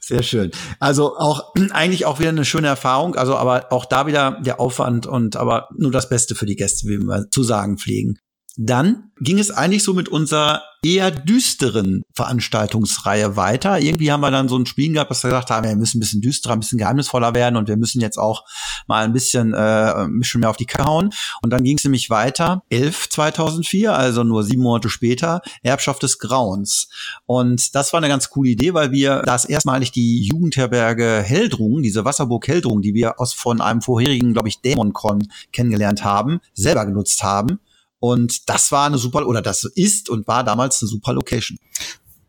sehr 0.00 0.22
schön. 0.22 0.50
Also 0.78 1.16
auch 1.16 1.54
eigentlich 1.72 2.06
auch 2.06 2.18
wieder 2.18 2.28
eine 2.30 2.44
schöne 2.44 2.68
Erfahrung, 2.68 3.16
also 3.16 3.36
aber 3.36 3.72
auch 3.72 3.84
da 3.86 4.06
wieder 4.06 4.40
der 4.42 4.60
Aufwand 4.60 5.06
und 5.06 5.36
aber 5.36 5.68
nur 5.76 5.90
das 5.90 6.08
Beste 6.08 6.34
für 6.34 6.46
die 6.46 6.56
Gäste, 6.56 6.88
wie 6.88 6.98
wir 6.98 7.30
zu 7.30 7.42
sagen 7.42 7.78
pflegen. 7.78 8.18
Dann 8.56 9.10
ging 9.20 9.38
es 9.38 9.50
eigentlich 9.50 9.82
so 9.82 9.92
mit 9.94 10.08
unserer 10.08 10.62
eher 10.82 11.10
düsteren 11.10 12.02
Veranstaltungsreihe 12.12 13.36
weiter. 13.36 13.80
Irgendwie 13.80 14.12
haben 14.12 14.20
wir 14.20 14.30
dann 14.30 14.48
so 14.48 14.56
ein 14.56 14.66
Spiel 14.66 14.92
gehabt, 14.92 15.10
dass 15.10 15.24
wir 15.24 15.30
gesagt 15.30 15.50
haben, 15.50 15.66
wir 15.66 15.74
müssen 15.74 15.98
ein 15.98 16.00
bisschen 16.00 16.20
düsterer, 16.20 16.52
ein 16.52 16.60
bisschen 16.60 16.78
geheimnisvoller 16.78 17.34
werden 17.34 17.56
und 17.56 17.68
wir 17.68 17.76
müssen 17.76 18.00
jetzt 18.00 18.18
auch 18.18 18.44
mal 18.86 19.04
ein 19.04 19.12
bisschen, 19.12 19.52
äh, 19.52 19.56
ein 19.56 20.20
bisschen 20.20 20.40
mehr 20.40 20.50
auf 20.50 20.56
die 20.56 20.66
Kacke 20.66 20.84
hauen. 20.84 21.10
Und 21.42 21.50
dann 21.50 21.64
ging 21.64 21.76
es 21.76 21.84
nämlich 21.84 22.08
weiter. 22.08 22.62
11 22.70 23.08
2004, 23.10 23.94
also 23.94 24.22
nur 24.22 24.44
sieben 24.44 24.62
Monate 24.62 24.88
später, 24.88 25.42
Erbschaft 25.62 26.02
des 26.02 26.18
Grauens. 26.18 26.88
Und 27.26 27.74
das 27.74 27.92
war 27.92 27.98
eine 27.98 28.08
ganz 28.08 28.30
coole 28.30 28.50
Idee, 28.50 28.74
weil 28.74 28.92
wir 28.92 29.22
das 29.22 29.44
erstmalig 29.44 29.90
die 29.92 30.22
Jugendherberge 30.22 31.22
Heldrung, 31.22 31.82
diese 31.82 32.04
Wasserburg 32.04 32.46
Heldrung, 32.46 32.82
die 32.82 32.94
wir 32.94 33.20
aus 33.20 33.32
von 33.32 33.60
einem 33.60 33.82
vorherigen, 33.82 34.32
glaube 34.32 34.48
ich, 34.48 34.60
Dämoncon 34.60 35.28
kennengelernt 35.52 36.04
haben, 36.04 36.40
selber 36.54 36.86
genutzt 36.86 37.22
haben 37.22 37.58
und 37.98 38.48
das 38.48 38.72
war 38.72 38.86
eine 38.86 38.98
super, 38.98 39.26
oder 39.26 39.42
das 39.42 39.64
ist 39.74 40.10
und 40.10 40.26
war 40.26 40.44
damals 40.44 40.80
eine 40.82 40.88
super 40.88 41.12
Location. 41.12 41.58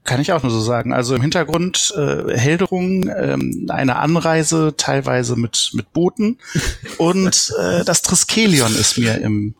Kann 0.03 0.21
ich 0.21 0.31
auch 0.31 0.41
nur 0.41 0.51
so 0.51 0.61
sagen. 0.61 0.93
Also 0.93 1.15
im 1.15 1.21
Hintergrund 1.21 1.93
äh, 1.97 2.37
Helderung, 2.37 3.09
ähm, 3.09 3.67
eine 3.69 3.97
Anreise 3.97 4.73
teilweise 4.77 5.35
mit, 5.35 5.71
mit 5.73 5.91
Booten 5.91 6.39
und 6.97 7.53
äh, 7.59 7.83
das 7.83 8.01
Triskelion 8.01 8.73
ist 8.73 8.97
mir 8.97 9.19
im, 9.19 9.55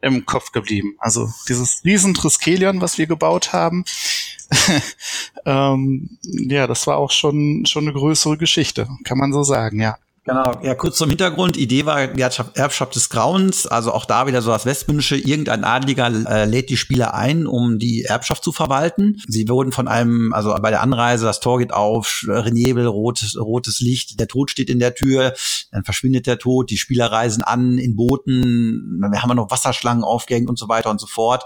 im 0.00 0.26
Kopf 0.26 0.50
geblieben. 0.50 0.96
Also 0.98 1.32
dieses 1.48 1.82
riesen 1.84 2.14
Triskelion, 2.14 2.80
was 2.80 2.98
wir 2.98 3.06
gebaut 3.06 3.52
haben, 3.52 3.84
ähm, 5.44 6.18
ja, 6.22 6.66
das 6.66 6.86
war 6.86 6.96
auch 6.96 7.10
schon, 7.10 7.64
schon 7.66 7.84
eine 7.84 7.92
größere 7.92 8.36
Geschichte, 8.38 8.88
kann 9.04 9.18
man 9.18 9.32
so 9.32 9.42
sagen, 9.42 9.80
ja. 9.80 9.96
Genau, 10.26 10.58
ja, 10.60 10.74
kurz 10.74 10.96
zum 10.96 11.08
Hintergrund. 11.08 11.56
Idee 11.56 11.86
war 11.86 12.08
die 12.08 12.20
Erbschaft 12.20 12.96
des 12.96 13.10
Grauens, 13.10 13.68
also 13.68 13.92
auch 13.92 14.04
da 14.04 14.26
wieder 14.26 14.42
so 14.42 14.50
das 14.50 14.66
Westmündische. 14.66 15.16
Irgendein 15.16 15.62
Adliger 15.62 16.08
äh, 16.28 16.46
lädt 16.46 16.68
die 16.68 16.76
Spieler 16.76 17.14
ein, 17.14 17.46
um 17.46 17.78
die 17.78 18.02
Erbschaft 18.02 18.42
zu 18.42 18.50
verwalten. 18.50 19.22
Sie 19.28 19.48
wurden 19.48 19.70
von 19.70 19.86
einem, 19.86 20.32
also 20.32 20.52
bei 20.60 20.70
der 20.70 20.82
Anreise, 20.82 21.26
das 21.26 21.38
Tor 21.38 21.60
geht 21.60 21.72
auf, 21.72 22.26
Nebel, 22.50 22.86
rotes, 22.86 23.38
rotes 23.38 23.78
Licht, 23.80 24.18
der 24.18 24.26
Tod 24.26 24.50
steht 24.50 24.68
in 24.68 24.80
der 24.80 24.96
Tür, 24.96 25.32
dann 25.70 25.84
verschwindet 25.84 26.26
der 26.26 26.38
Tod, 26.38 26.70
die 26.70 26.76
Spieler 26.76 27.06
reisen 27.06 27.44
an 27.44 27.78
in 27.78 27.94
Booten, 27.94 28.98
dann 29.00 29.22
haben 29.22 29.30
wir 29.30 29.34
noch 29.36 29.52
Wasserschlangen 29.52 30.02
aufgehängt 30.02 30.48
und 30.48 30.58
so 30.58 30.68
weiter 30.68 30.90
und 30.90 31.00
so 31.00 31.06
fort 31.06 31.44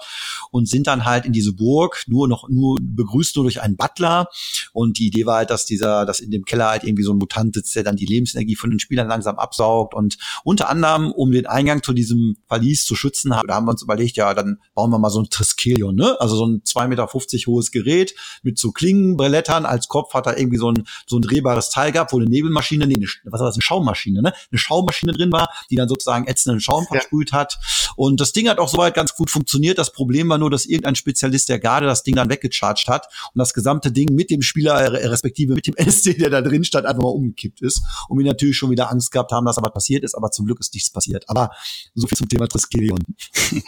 und 0.53 0.71
sind 0.71 0.87
dann 0.87 1.05
halt 1.05 1.27
in 1.27 1.35
diese 1.35 1.53
Burg, 1.53 2.05
nur 2.07 2.29
noch, 2.29 2.49
nur 2.49 2.79
begrüßt 2.81 3.37
nur 3.37 3.45
durch 3.45 3.61
einen 3.61 3.77
Butler. 3.77 4.29
Und 4.73 4.99
die 4.99 5.09
Idee 5.09 5.27
war 5.27 5.37
halt, 5.37 5.51
dass 5.51 5.67
dieser, 5.67 6.07
dass 6.07 6.21
in 6.21 6.31
dem 6.31 6.45
Keller 6.45 6.71
halt 6.71 6.85
irgendwie 6.85 7.03
so 7.03 7.13
ein 7.13 7.19
Mutant 7.19 7.55
sitzt, 7.55 7.77
der 7.77 7.85
dann 7.85 7.97
die 7.97 8.07
Lebensenergie 8.07 8.57
von 8.57 8.70
den 8.71 8.81
Spielern 8.81 9.09
langsam 9.09 9.39
absaugt. 9.39 9.95
Und 9.95 10.19
unter 10.45 10.69
anderem, 10.69 11.13
um 11.13 11.31
den 11.31 11.47
Eingang 11.47 11.83
zu 11.83 11.93
diesem 11.93 12.37
Verlies 12.47 12.85
zu 12.85 12.95
schützen, 12.95 13.31
da 13.47 13.55
haben 13.55 13.67
wir 13.67 13.73
uns 13.73 13.83
überlegt, 13.83 14.17
ja, 14.17 14.33
dann 14.35 14.59
bauen 14.75 14.91
wir 14.91 14.99
mal 14.99 15.11
so 15.11 15.21
ein 15.21 15.31
Triskelion, 15.31 15.95
ne? 15.95 16.17
Also 16.21 16.37
so 16.37 16.47
ein 16.47 16.63
2,50 16.63 16.89
Meter 16.89 17.07
hohes 17.47 17.71
Gerät 17.71 18.15
mit 18.43 18.59
so 18.59 18.73
Klingenbrettern. 18.73 19.67
Als 19.67 19.89
Kopf 19.89 20.15
hat 20.15 20.27
er 20.27 20.39
irgendwie 20.39 20.59
so 20.59 20.71
ein, 20.71 20.87
so 21.07 21.19
ein 21.19 21.23
drehbares 21.23 21.71
Teil 21.71 21.93
gehabt, 21.93 22.13
wo 22.13 22.19
eine 22.19 22.27
Nebelmaschine, 22.27 22.87
nee, 22.87 22.95
eine, 22.95 23.07
was 23.25 23.41
war 23.41 23.47
das, 23.47 23.57
eine 23.57 23.63
Schaummaschine, 23.63 24.23
ne? 24.23 24.33
Eine 24.51 24.59
Schaummaschine 24.59 25.13
drin 25.13 25.33
war, 25.33 25.49
die 25.71 25.77
dann 25.77 25.89
sozusagen 25.89 26.27
ätzenden 26.27 26.61
Schaum 26.61 26.87
versprüht 26.87 27.33
ja. 27.33 27.39
hat. 27.39 27.59
Und 27.97 28.21
das 28.21 28.33
Ding 28.33 28.49
hat 28.49 28.59
auch 28.59 28.69
soweit 28.69 28.95
ganz 28.95 29.15
gut 29.15 29.31
funktioniert. 29.31 29.79
Das 29.79 29.93
Problem 29.93 30.29
war 30.29 30.39
nur, 30.39 30.51
dass 30.51 30.67
irgendein 30.67 30.95
Spezialist 30.95 31.49
der 31.49 31.59
Garde 31.59 31.87
das 31.87 32.03
Ding 32.03 32.15
dann 32.15 32.31
weggecharged 32.31 32.89
hat 32.89 33.07
und 33.35 33.39
das 33.39 33.55
gesamte 33.55 33.93
Ding 33.93 34.15
mit 34.15 34.31
dem 34.31 34.43
Spieler, 34.43 34.93
respektive 34.93 35.55
mit 35.55 35.67
dem 35.67 35.75
SC, 35.91 36.17
der 36.19 36.31
da 36.31 36.41
drin 36.41 36.65
stand, 36.65 36.87
einfach 36.87 37.03
mal 37.03 37.09
umgekippt 37.09 37.63
ist. 37.63 37.83
Und 38.09 38.19
wir 38.19 38.27
natürlich 38.27 38.57
schon 38.61 38.71
wieder 38.71 38.91
Angst 38.91 39.11
gehabt 39.11 39.33
haben, 39.33 39.45
dass 39.45 39.59
aber 39.59 39.71
passiert 39.71 40.05
ist, 40.05 40.15
aber 40.15 40.31
zum 40.31 40.47
Glück 40.47 40.61
ist 40.61 40.75
nichts 40.75 40.91
passiert. 40.91 41.29
Aber 41.29 41.51
so 41.95 42.07
viel 42.07 42.17
zum 42.17 42.29
Thema 42.29 42.47
Triskelion. 42.47 43.01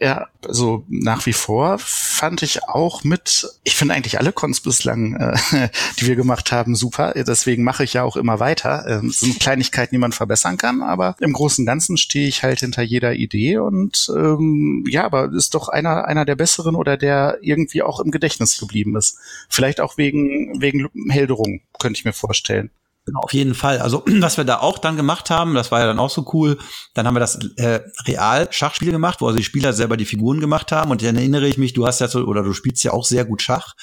Ja, 0.00 0.28
also 0.48 0.84
nach 0.88 1.26
wie 1.26 1.34
vor 1.34 1.76
fand 1.78 2.42
ich 2.42 2.64
auch 2.64 3.04
mit, 3.04 3.46
ich 3.64 3.76
finde 3.76 3.94
eigentlich 3.94 4.18
alle 4.18 4.32
Cons 4.32 4.60
bislang, 4.60 5.14
äh, 5.16 5.68
die 6.00 6.06
wir 6.06 6.16
gemacht 6.16 6.52
haben, 6.52 6.74
super. 6.74 7.12
Deswegen 7.14 7.64
mache 7.64 7.84
ich 7.84 7.92
ja 7.92 8.02
auch 8.02 8.16
immer 8.16 8.40
weiter. 8.40 8.86
Ähm, 8.88 9.10
sind 9.10 9.40
Kleinigkeiten, 9.40 9.94
die 9.94 9.98
man 9.98 10.12
verbessern 10.12 10.56
kann, 10.56 10.82
aber 10.82 11.16
im 11.20 11.34
Großen 11.34 11.62
und 11.62 11.66
Ganzen 11.66 11.98
stehe 11.98 12.28
ich 12.28 12.42
halt 12.42 12.60
hinter 12.60 12.82
jeder 12.82 13.12
Idee 13.12 13.58
und 13.58 14.10
ähm, 14.16 14.84
ja, 14.88 15.04
aber 15.04 15.30
ist 15.32 15.54
doch 15.54 15.68
einer, 15.68 16.06
einer 16.06 16.24
der 16.24 16.36
besseren 16.36 16.74
oder 16.74 16.96
der 16.96 17.38
irgendwie 17.42 17.82
auch 17.82 18.00
im 18.00 18.10
Gedächtnis 18.10 18.58
geblieben 18.58 18.96
ist. 18.96 19.18
Vielleicht 19.48 19.80
auch 19.80 19.98
wegen, 19.98 20.60
wegen 20.60 20.88
Helderung, 21.10 21.60
könnte 21.78 21.98
ich 21.98 22.04
mir 22.04 22.12
vorstellen. 22.12 22.70
Genau, 23.10 23.20
auf 23.22 23.32
jeden 23.32 23.54
Fall. 23.54 23.78
Also 23.78 24.04
was 24.20 24.36
wir 24.36 24.44
da 24.44 24.60
auch 24.60 24.78
dann 24.78 24.96
gemacht 24.96 25.30
haben, 25.30 25.54
das 25.54 25.72
war 25.72 25.80
ja 25.80 25.86
dann 25.86 25.98
auch 25.98 26.10
so 26.10 26.30
cool. 26.32 26.58
Dann 26.94 27.06
haben 27.06 27.14
wir 27.14 27.20
das 27.20 27.38
äh, 27.56 27.80
Real-Schachspiel 28.06 28.92
gemacht, 28.92 29.20
wo 29.20 29.26
also 29.26 29.36
die 29.36 29.44
Spieler 29.44 29.72
selber 29.72 29.96
die 29.96 30.04
Figuren 30.04 30.38
gemacht 30.38 30.70
haben. 30.70 30.92
Und 30.92 31.02
dann 31.02 31.16
erinnere 31.16 31.48
ich 31.48 31.58
mich, 31.58 31.72
du 31.72 31.86
hast 31.86 32.00
ja 32.00 32.06
so, 32.06 32.20
oder 32.20 32.44
du 32.44 32.52
spielst 32.52 32.84
ja 32.84 32.92
auch 32.92 33.04
sehr 33.04 33.24
gut 33.24 33.42
Schach. 33.42 33.74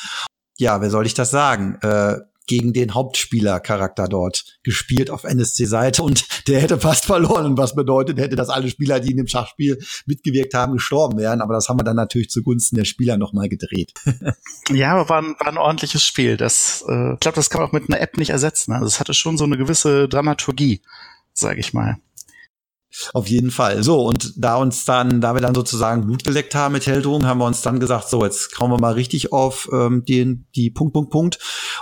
Ja, 0.58 0.80
wer 0.80 0.90
soll 0.90 1.06
ich 1.06 1.14
das 1.14 1.30
sagen? 1.30 1.78
Äh, 1.82 2.20
gegen 2.48 2.74
den 2.74 2.94
Hauptspielercharakter 2.94 4.08
dort 4.08 4.60
gespielt 4.64 5.10
auf 5.10 5.24
NSC-Seite 5.24 6.02
und 6.02 6.26
der 6.48 6.62
hätte 6.62 6.80
fast 6.80 7.06
verloren, 7.06 7.58
was 7.58 7.76
bedeutet 7.76 8.18
hätte, 8.18 8.36
dass 8.36 8.50
alle 8.50 8.70
Spieler, 8.70 9.00
die 9.00 9.12
in 9.12 9.18
dem 9.18 9.28
Schachspiel 9.28 9.78
mitgewirkt 10.06 10.54
haben, 10.54 10.74
gestorben 10.74 11.18
wären. 11.18 11.42
Aber 11.42 11.54
das 11.54 11.70
haben 11.70 11.80
wir 11.80 11.84
dann 11.84 11.96
natürlich 11.96 12.30
zugunsten 12.30 12.78
der 12.78 12.86
Spieler 12.86 13.18
nochmal 13.18 13.50
gedreht. 13.50 13.94
ja, 14.70 14.94
aber 14.94 15.10
war 15.10 15.22
ein, 15.22 15.36
war 15.40 15.48
ein 15.48 15.58
ordentliches 15.58 16.04
Spiel. 16.04 16.38
Das, 16.38 16.84
äh, 16.88 17.14
ich 17.14 17.20
glaube, 17.20 17.36
das 17.36 17.50
kann 17.50 17.62
man 17.62 17.70
auch 17.70 17.74
mit 17.74 17.90
einer 17.90 18.02
App 18.02 18.18
nicht 18.18 18.30
ersetzen. 18.30 18.72
Also 18.72 18.86
es 18.86 19.00
hatte 19.00 19.14
schon 19.14 19.38
so 19.38 19.44
eine 19.44 19.58
gewisse 19.58 20.08
Dramaturgie, 20.08 20.82
sage 21.34 21.60
ich 21.60 21.74
mal. 21.74 21.98
Auf 23.14 23.28
jeden 23.28 23.52
Fall. 23.52 23.84
So, 23.84 24.06
und 24.06 24.34
da 24.38 24.56
uns 24.56 24.86
dann, 24.86 25.22
da 25.22 25.34
wir 25.34 25.42
dann 25.42 25.56
sozusagen 25.56 26.06
Blut 26.06 26.24
geleckt 26.24 26.56
haben 26.56 26.74
mit 26.74 26.88
Heldung, 26.88 27.26
haben 27.26 27.40
wir 27.40 27.46
uns 27.46 27.62
dann 27.62 27.80
gesagt, 27.80 28.10
so, 28.10 28.24
jetzt 28.24 28.56
kommen 28.56 28.74
wir 28.74 28.80
mal 28.80 28.94
richtig 28.94 29.32
auf 29.32 29.70
ähm, 29.72 30.04
den, 30.06 30.48
die 30.56 30.70
Punkt, 30.70 30.94
Punkt, 30.94 31.12
Punkt. 31.12 31.40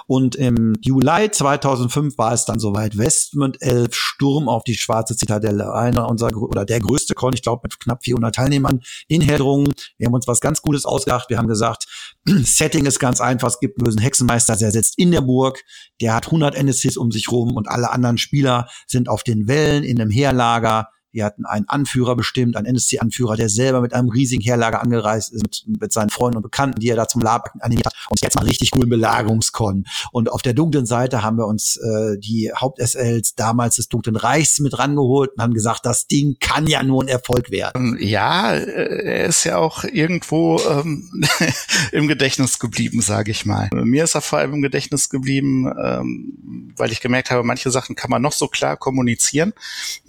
Und 0.08 0.36
im 0.36 0.74
Juli 0.82 1.32
2005 1.32 2.18
war 2.18 2.34
es 2.34 2.46
dann 2.46 2.60
soweit. 2.60 2.98
Westmund 2.98 3.62
11 3.62 3.94
Sturm 3.94 4.50
auf 4.50 4.64
die 4.64 4.76
Schwarze 4.76 5.16
Zitadelle. 5.16 5.74
Einer 5.74 6.10
unserer, 6.10 6.36
oder 6.36 6.66
der 6.66 6.80
größte 6.80 7.14
Con, 7.16 7.34
ich 7.34 7.42
glaube, 7.42 7.62
mit 7.64 7.80
knapp 7.80 8.04
400 8.04 8.36
Teilnehmern 8.36 8.82
in 9.08 9.22
Heldrungen. 9.22 9.74
Wir 9.98 10.08
haben 10.08 10.14
uns 10.14 10.28
was 10.28 10.42
ganz 10.42 10.62
Gutes 10.62 10.86
ausgedacht. 10.86 11.30
Wir 11.30 11.38
haben 11.38 11.48
gesagt, 11.48 11.88
Setting 12.26 12.86
ist 12.86 13.00
ganz 13.00 13.22
einfach. 13.22 13.48
Es 13.48 13.60
gibt 13.60 13.80
einen 13.80 13.86
bösen 13.86 14.02
Hexenmeister, 14.02 14.56
der 14.58 14.72
sitzt 14.72 14.98
in 14.98 15.12
der 15.12 15.22
Burg. 15.22 15.64
Der 16.02 16.14
hat 16.14 16.28
100 16.28 16.56
NSCs 16.56 16.98
um 16.98 17.12
sich 17.12 17.32
rum 17.32 17.56
und 17.56 17.68
alle 17.68 17.92
anderen 17.92 18.18
Spieler 18.18 18.68
sind 18.88 19.10
auf 19.10 19.24
den 19.24 19.48
Wellen 19.48 19.84
in 19.84 20.00
einem 20.00 20.12
Heerlager 20.12 20.90
wir 21.16 21.26
hatten 21.26 21.46
einen 21.46 21.68
Anführer 21.68 22.16
bestimmt, 22.16 22.58
einen 22.58 22.68
NSC-Anführer, 22.68 23.38
der 23.38 23.50
selber 23.50 23.82
mit 23.82 23.94
einem 23.94 24.10
riesigen 24.10 24.42
Heerlager 24.42 24.82
angereist 24.82 25.34
ist, 25.34 25.42
mit, 25.42 25.64
mit 25.82 25.94
seinen 25.94 26.10
Freunden 26.10 26.38
und 26.38 26.44
Bekannten, 26.44 26.80
die 26.80 26.90
er 26.90 26.98
da 26.98 27.08
zum 27.08 27.22
Lab 27.22 27.52
animiert 27.62 27.88
hat. 27.88 27.96
Und 28.10 28.22
jetzt 28.22 28.36
mal 28.36 28.46
richtig 28.46 28.72
coolen 28.72 28.90
Belagerungskon. 28.90 29.86
Und 30.12 30.30
auf 30.30 30.42
der 30.42 30.54
dunklen 30.54 30.86
Seite 30.86 31.24
haben 31.24 31.38
wir 31.38 31.48
uns 31.48 31.78
äh, 31.78 32.18
die 32.20 32.52
Haupt-SLs 32.54 33.36
damals 33.36 33.78
des 33.78 33.88
Dunklen 33.88 34.18
Reichs 34.18 34.60
mit 34.60 34.78
rangeholt 34.78 35.32
und 35.36 35.42
haben 35.42 35.54
gesagt, 35.54 35.86
das 35.86 36.08
Ding 36.08 36.36
kann 36.40 36.68
ja 36.68 36.84
nur 36.84 37.04
ein 37.04 37.08
Erfolg 37.08 37.50
werden. 37.50 37.96
Ähm, 37.96 37.98
ja, 38.00 38.54
äh, 38.54 39.06
er 39.06 39.26
ist 39.26 39.46
ja 39.46 39.58
auch 39.58 39.86
irgendwo 39.86 40.60
ähm, 40.70 41.24
im 41.94 42.08
Gedächtnis 42.10 42.60
geblieben, 42.60 43.02
sage 43.02 43.32
ich 43.32 43.46
mal. 43.46 43.70
Mir 43.74 44.04
ist 44.04 44.16
er 44.16 44.22
vor 44.22 44.40
allem 44.40 44.56
im 44.56 44.62
Gedächtnis 44.62 45.10
geblieben, 45.10 45.74
ähm, 45.82 46.74
weil 46.76 46.92
ich 46.92 47.00
gemerkt 47.00 47.32
habe, 47.32 47.44
manche 47.44 47.72
Sachen 47.72 47.96
kann 47.96 48.10
man 48.10 48.22
noch 48.22 48.34
so 48.34 48.48
klar 48.50 48.76
kommunizieren. 48.76 49.54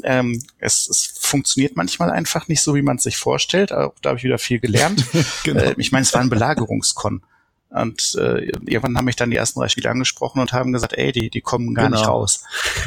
Ähm, 0.02 0.42
es, 0.58 0.88
es 0.96 1.18
funktioniert 1.18 1.76
manchmal 1.76 2.10
einfach 2.10 2.48
nicht 2.48 2.62
so, 2.62 2.74
wie 2.74 2.82
man 2.82 2.96
es 2.96 3.02
sich 3.02 3.16
vorstellt. 3.16 3.72
Auch 3.72 3.94
da 4.02 4.10
habe 4.10 4.18
ich 4.18 4.24
wieder 4.24 4.38
viel 4.38 4.60
gelernt. 4.60 5.04
genau. 5.44 5.62
äh, 5.62 5.74
ich 5.76 5.92
meine, 5.92 6.02
es 6.02 6.14
war 6.14 6.20
ein 6.20 6.30
Belagerungskon. 6.30 7.22
Und 7.68 8.14
äh, 8.18 8.46
irgendwann 8.64 8.96
haben 8.96 9.04
mich 9.06 9.16
dann 9.16 9.30
die 9.30 9.36
ersten 9.36 9.60
drei 9.60 9.68
Spiele 9.68 9.90
angesprochen 9.90 10.40
und 10.40 10.52
haben 10.52 10.72
gesagt, 10.72 10.92
ey, 10.92 11.10
die, 11.10 11.30
die 11.30 11.40
kommen 11.40 11.74
gar 11.74 11.86
genau. 11.86 11.98
nicht 11.98 12.08
raus. 12.08 12.44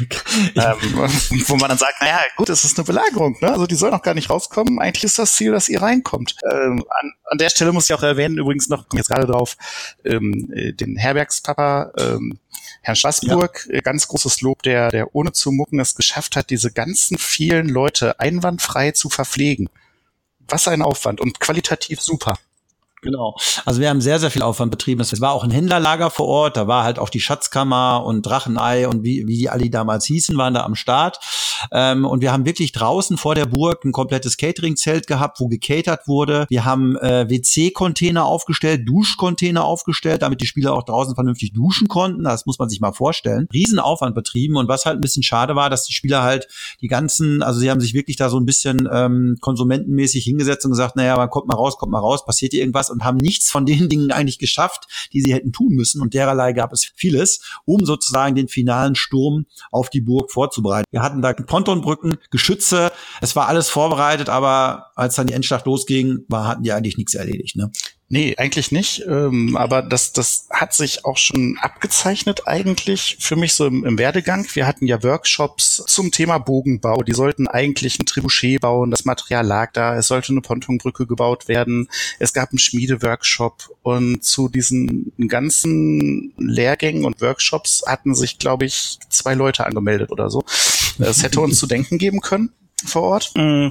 ähm, 0.54 0.76
wo 1.46 1.56
man 1.56 1.68
dann 1.68 1.78
sagt, 1.78 2.00
naja, 2.00 2.18
gut, 2.36 2.48
es 2.48 2.64
ist 2.64 2.78
eine 2.78 2.86
Belagerung, 2.86 3.36
ne? 3.40 3.52
Also 3.52 3.66
die 3.66 3.74
soll 3.74 3.90
noch 3.90 4.02
gar 4.02 4.14
nicht 4.14 4.30
rauskommen. 4.30 4.80
Eigentlich 4.80 5.04
ist 5.04 5.18
das 5.18 5.34
Ziel, 5.34 5.52
dass 5.52 5.68
ihr 5.68 5.82
reinkommt. 5.82 6.36
Ähm, 6.50 6.84
an, 7.00 7.12
an 7.24 7.38
der 7.38 7.50
Stelle 7.50 7.72
muss 7.72 7.90
ich 7.90 7.94
auch 7.94 8.02
erwähnen, 8.02 8.38
übrigens 8.38 8.68
noch, 8.68 8.86
jetzt 8.94 9.08
gerade 9.08 9.26
drauf, 9.26 9.56
ähm, 10.04 10.50
äh, 10.52 10.72
den 10.72 10.96
Herbergspapa, 10.96 11.92
ähm, 11.98 12.38
Herrn 12.82 12.96
Straßburg, 12.96 13.66
ja. 13.68 13.74
Äh, 13.74 13.82
ganz 13.82 14.08
großes 14.08 14.40
Lob, 14.40 14.62
der, 14.62 14.90
der 14.90 15.14
ohne 15.14 15.32
zu 15.32 15.52
mucken 15.52 15.78
es 15.78 15.94
geschafft 15.94 16.36
hat, 16.36 16.50
diese 16.50 16.72
ganzen 16.72 17.18
vielen 17.18 17.68
Leute 17.68 18.18
einwandfrei 18.18 18.92
zu 18.92 19.10
verpflegen. 19.10 19.68
Was 20.48 20.66
ein 20.68 20.82
Aufwand 20.82 21.20
und 21.20 21.38
qualitativ 21.38 22.00
super. 22.00 22.38
Genau. 23.02 23.34
Also 23.64 23.80
wir 23.80 23.88
haben 23.88 24.00
sehr, 24.00 24.18
sehr 24.18 24.30
viel 24.30 24.42
Aufwand 24.42 24.70
betrieben. 24.70 25.00
Es 25.00 25.20
war 25.20 25.32
auch 25.32 25.44
ein 25.44 25.50
Händlerlager 25.50 26.10
vor 26.10 26.26
Ort. 26.26 26.56
Da 26.56 26.66
war 26.66 26.84
halt 26.84 26.98
auch 26.98 27.08
die 27.08 27.20
Schatzkammer 27.20 28.04
und 28.04 28.22
Drachenei 28.22 28.86
und 28.88 29.02
wie, 29.04 29.26
wie 29.26 29.36
die 29.36 29.48
alle 29.48 29.70
damals 29.70 30.04
hießen, 30.06 30.36
waren 30.36 30.54
da 30.54 30.64
am 30.64 30.74
Start. 30.74 31.18
Ähm, 31.72 32.04
und 32.04 32.20
wir 32.20 32.32
haben 32.32 32.44
wirklich 32.44 32.72
draußen 32.72 33.16
vor 33.16 33.34
der 33.34 33.46
Burg 33.46 33.84
ein 33.84 33.92
komplettes 33.92 34.36
Catering-Zelt 34.36 35.06
gehabt, 35.06 35.40
wo 35.40 35.48
gecatert 35.48 36.08
wurde. 36.08 36.46
Wir 36.48 36.64
haben 36.64 36.96
äh, 36.96 37.28
WC-Container 37.28 38.24
aufgestellt, 38.24 38.86
Duschcontainer 38.86 39.64
aufgestellt, 39.64 40.22
damit 40.22 40.40
die 40.40 40.46
Spieler 40.46 40.74
auch 40.74 40.84
draußen 40.84 41.14
vernünftig 41.14 41.52
duschen 41.52 41.88
konnten. 41.88 42.24
Das 42.24 42.46
muss 42.46 42.58
man 42.58 42.68
sich 42.68 42.80
mal 42.80 42.92
vorstellen. 42.92 43.48
Riesenaufwand 43.52 44.14
betrieben. 44.14 44.56
Und 44.56 44.68
was 44.68 44.86
halt 44.86 44.98
ein 44.98 45.00
bisschen 45.00 45.22
schade 45.22 45.56
war, 45.56 45.70
dass 45.70 45.84
die 45.84 45.92
Spieler 45.92 46.22
halt 46.22 46.48
die 46.80 46.88
ganzen, 46.88 47.42
also 47.42 47.60
sie 47.60 47.70
haben 47.70 47.80
sich 47.80 47.94
wirklich 47.94 48.16
da 48.16 48.28
so 48.28 48.38
ein 48.38 48.46
bisschen 48.46 48.88
ähm, 48.92 49.36
konsumentenmäßig 49.40 50.24
hingesetzt 50.24 50.64
und 50.64 50.72
gesagt, 50.72 50.96
naja, 50.96 51.16
man 51.16 51.30
kommt 51.30 51.48
mal 51.48 51.56
raus, 51.56 51.78
kommt 51.78 51.92
mal 51.92 51.98
raus, 51.98 52.24
passiert 52.24 52.52
hier 52.52 52.62
und 52.90 53.04
haben 53.04 53.18
nichts 53.18 53.50
von 53.50 53.66
den 53.66 53.88
Dingen 53.90 54.12
eigentlich 54.12 54.38
geschafft, 54.38 54.86
die 55.12 55.20
sie 55.20 55.32
hätten 55.32 55.52
tun 55.52 55.74
müssen. 55.74 56.00
Und 56.00 56.14
dererlei 56.14 56.52
gab 56.52 56.72
es 56.72 56.90
vieles, 56.94 57.40
um 57.64 57.84
sozusagen 57.84 58.34
den 58.34 58.48
finalen 58.48 58.94
Sturm 58.94 59.46
auf 59.70 59.90
die 59.90 60.00
Burg 60.00 60.30
vorzubereiten. 60.30 60.86
Wir 60.90 61.02
hatten 61.02 61.22
da 61.22 61.32
Pontonbrücken, 61.32 62.18
Geschütze, 62.30 62.92
es 63.20 63.36
war 63.36 63.48
alles 63.48 63.68
vorbereitet, 63.68 64.28
aber 64.28 64.86
als 64.94 65.14
dann 65.14 65.26
die 65.26 65.34
Endschlacht 65.34 65.66
losging, 65.66 66.24
war, 66.28 66.46
hatten 66.46 66.62
die 66.62 66.72
eigentlich 66.72 66.96
nichts 66.96 67.14
erledigt. 67.14 67.56
Ne? 67.56 67.70
Nee, 68.12 68.34
eigentlich 68.36 68.72
nicht. 68.72 69.04
Ähm, 69.06 69.56
aber 69.56 69.82
das, 69.82 70.12
das 70.12 70.48
hat 70.50 70.74
sich 70.74 71.04
auch 71.04 71.16
schon 71.16 71.56
abgezeichnet 71.60 72.48
eigentlich 72.48 73.18
für 73.20 73.36
mich 73.36 73.54
so 73.54 73.66
im, 73.66 73.84
im 73.84 73.98
Werdegang. 73.98 74.44
Wir 74.52 74.66
hatten 74.66 74.88
ja 74.88 75.00
Workshops 75.04 75.84
zum 75.86 76.10
Thema 76.10 76.38
Bogenbau. 76.38 77.04
Die 77.04 77.12
sollten 77.12 77.46
eigentlich 77.46 78.00
ein 78.00 78.06
Trebuchet 78.06 78.62
bauen. 78.62 78.90
Das 78.90 79.04
Material 79.04 79.46
lag 79.46 79.72
da. 79.74 79.96
Es 79.96 80.08
sollte 80.08 80.32
eine 80.32 80.40
Pontonbrücke 80.40 81.06
gebaut 81.06 81.46
werden. 81.46 81.88
Es 82.18 82.32
gab 82.32 82.50
einen 82.50 82.58
Schmiedeworkshop 82.58 83.70
und 83.82 84.24
zu 84.24 84.48
diesen 84.48 85.12
ganzen 85.28 86.32
Lehrgängen 86.36 87.04
und 87.04 87.20
Workshops 87.20 87.84
hatten 87.86 88.16
sich, 88.16 88.40
glaube 88.40 88.64
ich, 88.64 88.98
zwei 89.08 89.34
Leute 89.34 89.66
angemeldet 89.66 90.10
oder 90.10 90.30
so. 90.30 90.42
Es 90.98 91.22
hätte 91.22 91.40
uns 91.40 91.60
zu 91.60 91.68
denken 91.68 91.96
geben 91.96 92.20
können 92.20 92.50
vor 92.84 93.02
Ort. 93.02 93.32
Mhm. 93.36 93.70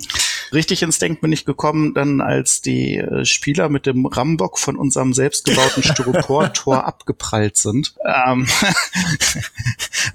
Richtig 0.53 0.81
ins 0.81 0.99
Denken 0.99 1.21
bin 1.21 1.31
ich 1.31 1.45
gekommen, 1.45 1.93
dann 1.93 2.21
als 2.21 2.61
die 2.61 2.97
äh, 2.97 3.25
Spieler 3.25 3.69
mit 3.69 3.85
dem 3.85 4.05
Rambock 4.05 4.59
von 4.59 4.75
unserem 4.75 5.13
selbstgebauten 5.13 5.83
Styropor-Tor 5.83 6.83
abgeprallt 6.87 7.57
sind. 7.57 7.95
Ähm, 8.05 8.47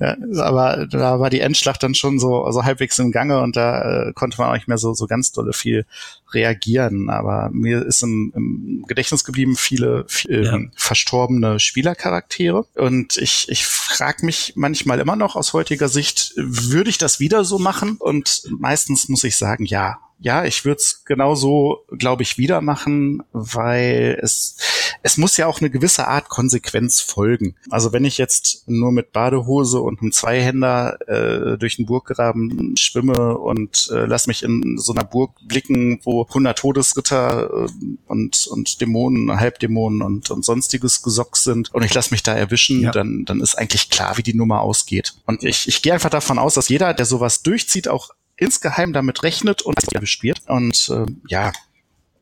aber 0.38 0.86
da 0.86 1.20
war 1.20 1.30
die 1.30 1.40
Endschlacht 1.40 1.82
dann 1.82 1.94
schon 1.94 2.18
so, 2.18 2.50
so 2.50 2.64
halbwegs 2.64 2.98
im 2.98 3.12
Gange 3.12 3.40
und 3.40 3.56
da 3.56 4.08
äh, 4.08 4.12
konnte 4.12 4.38
man 4.38 4.50
auch 4.50 4.54
nicht 4.54 4.68
mehr 4.68 4.78
so, 4.78 4.94
so 4.94 5.06
ganz 5.06 5.32
dolle 5.32 5.52
viel 5.52 5.86
reagieren. 6.32 7.08
Aber 7.10 7.50
mir 7.52 7.84
ist 7.84 8.02
im, 8.02 8.32
im 8.34 8.84
Gedächtnis 8.86 9.24
geblieben 9.24 9.56
viele, 9.56 10.04
viele 10.08 10.44
ja. 10.44 10.58
verstorbene 10.76 11.60
Spielercharaktere. 11.60 12.66
Und 12.74 13.16
ich, 13.16 13.48
ich 13.48 13.66
frage 13.66 14.26
mich 14.26 14.52
manchmal 14.56 15.00
immer 15.00 15.16
noch 15.16 15.36
aus 15.36 15.52
heutiger 15.52 15.88
Sicht, 15.88 16.32
würde 16.36 16.90
ich 16.90 16.98
das 16.98 17.20
wieder 17.20 17.44
so 17.44 17.58
machen? 17.58 17.96
Und 17.98 18.42
meistens 18.58 19.08
muss 19.08 19.24
ich 19.24 19.36
sagen, 19.36 19.64
ja, 19.64 19.98
ja, 20.24 20.46
ich 20.46 20.64
würde 20.64 20.78
es 20.78 21.04
genauso, 21.04 21.84
glaube 21.90 22.22
ich, 22.22 22.38
wieder 22.38 22.62
machen, 22.62 23.22
weil 23.34 24.18
es, 24.22 24.56
es 25.02 25.18
muss 25.18 25.36
ja 25.36 25.46
auch 25.46 25.60
eine 25.60 25.68
gewisse 25.68 26.08
Art 26.08 26.30
Konsequenz 26.30 27.02
folgen. 27.02 27.56
Also 27.68 27.92
wenn 27.92 28.06
ich 28.06 28.16
jetzt 28.16 28.66
nur 28.66 28.90
mit 28.90 29.12
Badehose 29.12 29.80
und 29.80 30.00
einem 30.00 30.12
Zweihänder 30.12 30.96
äh, 31.08 31.58
durch 31.58 31.76
den 31.76 31.84
Burggraben 31.84 32.74
schwimme 32.78 33.36
und 33.36 33.90
äh, 33.92 34.06
lass 34.06 34.26
mich 34.26 34.42
in 34.42 34.78
so 34.78 34.94
einer 34.94 35.04
Burg 35.04 35.32
blicken, 35.46 36.00
wo 36.04 36.22
100 36.22 36.58
Todesritter 36.58 37.66
äh, 37.66 37.68
und, 38.06 38.46
und 38.46 38.80
Dämonen, 38.80 39.38
Halbdämonen 39.38 40.00
und, 40.00 40.30
und 40.30 40.42
sonstiges 40.42 41.02
Gesocks 41.02 41.44
sind 41.44 41.74
und 41.74 41.82
ich 41.82 41.92
lass 41.92 42.10
mich 42.10 42.22
da 42.22 42.32
erwischen, 42.32 42.80
ja. 42.80 42.92
dann, 42.92 43.26
dann 43.26 43.42
ist 43.42 43.56
eigentlich 43.56 43.90
klar, 43.90 44.16
wie 44.16 44.22
die 44.22 44.32
Nummer 44.32 44.62
ausgeht. 44.62 45.16
Und 45.26 45.44
ich, 45.44 45.68
ich 45.68 45.82
gehe 45.82 45.92
einfach 45.92 46.08
davon 46.08 46.38
aus, 46.38 46.54
dass 46.54 46.70
jeder, 46.70 46.94
der 46.94 47.04
sowas 47.04 47.42
durchzieht, 47.42 47.88
auch 47.88 48.08
insgeheim 48.44 48.92
damit 48.92 49.22
rechnet 49.22 49.62
und 49.62 49.78
wird. 50.22 50.42
Und 50.46 50.88
äh, 50.90 51.06
ja, 51.28 51.52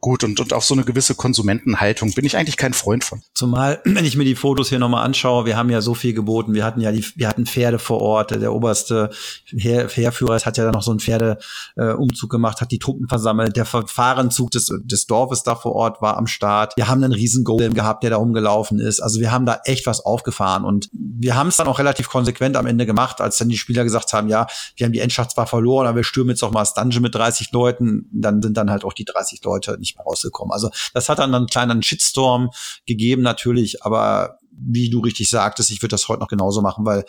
gut 0.02 0.25
und, 0.25 0.40
und 0.40 0.52
auch 0.52 0.62
so 0.62 0.75
eine 0.75 0.82
gewisse 0.82 1.14
Konsumentenhaltung 1.14 2.12
bin 2.12 2.25
ich 2.25 2.37
eigentlich 2.37 2.56
kein 2.56 2.75
Freund 2.75 3.04
von. 3.04 3.23
Zumal, 3.35 3.80
wenn 3.85 4.04
ich 4.04 4.16
mir 4.16 4.25
die 4.25 4.35
Fotos 4.35 4.68
hier 4.68 4.80
nochmal 4.80 5.06
anschaue, 5.06 5.47
wir 5.47 5.56
haben 5.56 5.71
ja 5.71 5.80
so 5.80 5.94
viel 5.94 6.12
geboten. 6.12 6.54
Wir 6.54 6.64
hatten 6.64 6.80
ja 6.80 6.90
die, 6.90 7.06
wir 7.14 7.28
hatten 7.28 7.47
Pferde 7.47 7.78
vor 7.78 8.00
Ort. 8.02 8.32
Der 8.32 8.52
oberste 8.52 9.11
Heer, 9.47 9.88
Heerführer 9.88 10.40
hat 10.40 10.56
ja 10.59 10.64
dann 10.64 10.73
noch 10.73 10.82
so 10.82 10.90
einen 10.90 10.99
Pferdeumzug 10.99 12.30
äh, 12.30 12.35
gemacht, 12.35 12.61
hat 12.61 12.73
die 12.73 12.80
Truppen 12.80 13.09
versammelt. 13.09 13.56
Der 13.56 13.64
Verfahrenzug 13.64 14.50
des, 14.50 14.73
des 14.82 15.06
Dorfes 15.06 15.44
da 15.44 15.54
vor 15.54 15.73
Ort 15.76 16.02
war 16.02 16.16
am 16.16 16.26
Start. 16.26 16.76
Wir 16.76 16.88
haben 16.88 17.02
einen 17.04 17.12
riesen 17.12 17.44
Golem 17.44 17.73
gehabt, 17.73 18.02
der 18.02 18.11
da 18.11 18.16
rumgelaufen 18.16 18.80
ist. 18.80 18.99
Also 18.99 19.21
wir 19.21 19.30
haben 19.30 19.47
da 19.47 19.61
echt 19.64 19.87
was 19.87 20.04
aufgefahren 20.04 20.64
und 20.64 20.90
wir 20.92 21.37
haben 21.37 21.49
es 21.49 21.56
dann 21.56 21.68
auch 21.68 21.78
relativ 21.78 22.09
konsequent 22.09 22.56
am 22.56 22.66
Ende 22.66 22.87
gemacht, 22.87 23.21
als 23.21 23.38
dann 23.38 23.49
die 23.49 23.56
Spieler 23.56 23.85
gesagt 23.85 24.12
haben, 24.12 24.28
ja, 24.28 24.49
wir 24.76 24.85
haben 24.85 24.92
die 24.92 24.99
Endschaft 24.99 25.30
zwar 25.30 25.47
verloren, 25.47 25.87
aber 25.87 25.99
wir 25.99 26.04
stürmen 26.04 26.30
jetzt 26.30 26.42
auch 26.42 26.50
mal 26.50 26.62
das 26.62 26.75
Dungeon 26.75 27.02
mit 27.02 27.14
30 27.14 27.52
Leuten. 27.52 28.09
Dann 28.12 28.42
sind 28.42 28.56
dann 28.56 28.68
halt 28.68 28.85
auch 28.85 28.94
die 28.94 29.04
30 29.04 29.44
Leute 29.44 29.78
nicht 29.78 29.91
nicht 29.92 29.99
mehr 29.99 30.06
rausgekommen. 30.06 30.52
Also 30.52 30.70
das 30.94 31.08
hat 31.08 31.18
dann 31.18 31.34
einen 31.34 31.46
kleinen 31.46 31.82
Shitstorm 31.82 32.50
gegeben 32.87 33.22
natürlich, 33.22 33.84
aber 33.84 34.38
wie 34.50 34.90
du 34.90 35.00
richtig 35.00 35.30
sagtest, 35.30 35.70
ich 35.70 35.82
würde 35.82 35.92
das 35.92 36.08
heute 36.08 36.20
noch 36.20 36.28
genauso 36.28 36.61
machen, 36.62 36.84
weil 36.84 37.04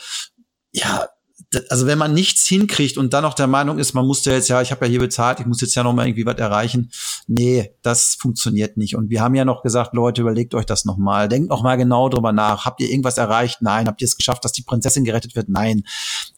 ja, 0.71 1.07
also 1.69 1.85
wenn 1.85 1.97
man 1.97 2.13
nichts 2.13 2.47
hinkriegt 2.47 2.97
und 2.97 3.13
dann 3.13 3.23
noch 3.23 3.33
der 3.33 3.47
Meinung 3.47 3.77
ist, 3.77 3.93
man 3.93 4.05
musste 4.05 4.31
jetzt 4.31 4.47
ja, 4.49 4.61
ich 4.61 4.71
habe 4.71 4.85
ja 4.85 4.91
hier 4.91 4.99
bezahlt, 4.99 5.39
ich 5.39 5.45
muss 5.45 5.61
jetzt 5.61 5.75
ja 5.75 5.83
noch 5.83 5.93
mal 5.93 6.07
irgendwie 6.07 6.25
was 6.25 6.37
erreichen. 6.37 6.91
Nee, 7.27 7.75
das 7.81 8.15
funktioniert 8.15 8.77
nicht. 8.77 8.95
Und 8.95 9.09
wir 9.09 9.21
haben 9.21 9.35
ja 9.35 9.45
noch 9.45 9.61
gesagt, 9.61 9.93
Leute, 9.93 10.21
überlegt 10.21 10.55
euch 10.55 10.65
das 10.65 10.85
noch 10.85 10.97
mal. 10.97 11.27
Denkt 11.27 11.49
noch 11.49 11.63
mal 11.63 11.75
genau 11.75 12.09
drüber 12.09 12.31
nach. 12.31 12.65
Habt 12.65 12.81
ihr 12.81 12.89
irgendwas 12.89 13.17
erreicht? 13.17 13.61
Nein. 13.61 13.87
Habt 13.87 14.01
ihr 14.01 14.05
es 14.05 14.17
geschafft, 14.17 14.43
dass 14.45 14.51
die 14.51 14.63
Prinzessin 14.63 15.05
gerettet 15.05 15.35
wird? 15.35 15.49
Nein. 15.49 15.83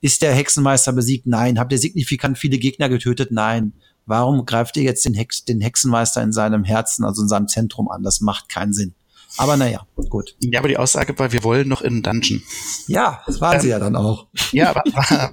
Ist 0.02 0.22
der 0.22 0.34
Hexenmeister 0.34 0.94
besiegt? 0.94 1.28
Nein. 1.28 1.60
Habt 1.60 1.72
ihr 1.72 1.80
signifikant 1.80 2.38
viele 2.38 2.58
Gegner 2.58 2.90
getötet? 2.90 3.32
Nein. 3.32 3.74
Warum 4.06 4.46
greift 4.46 4.78
ihr 4.78 4.84
jetzt 4.84 5.06
den, 5.06 5.14
Hex, 5.14 5.46
den 5.46 5.62
Hexenmeister 5.62 6.22
in 6.22 6.32
seinem 6.32 6.64
Herzen, 6.64 7.06
also 7.06 7.22
in 7.22 7.28
seinem 7.28 7.48
Zentrum 7.48 7.90
an? 7.90 8.04
Das 8.04 8.22
macht 8.22 8.50
keinen 8.50 8.74
Sinn. 8.74 8.94
Aber 9.38 9.58
naja, 9.58 9.86
gut. 10.10 10.36
Ja, 10.40 10.60
aber 10.60 10.70
die 10.70 10.78
Aussage 10.78 11.18
war, 11.20 11.32
wir 11.32 11.44
wollen 11.44 11.68
noch 11.68 11.82
in 11.82 12.02
Dungeon. 12.04 12.42
Ja, 12.88 13.22
das 13.26 13.42
waren 13.42 13.56
ähm, 13.56 13.62
sie 13.62 13.70
ja 13.70 13.80
dann 13.80 13.96
auch. 13.96 14.28
Ja, 14.52 14.74
war, 14.76 14.84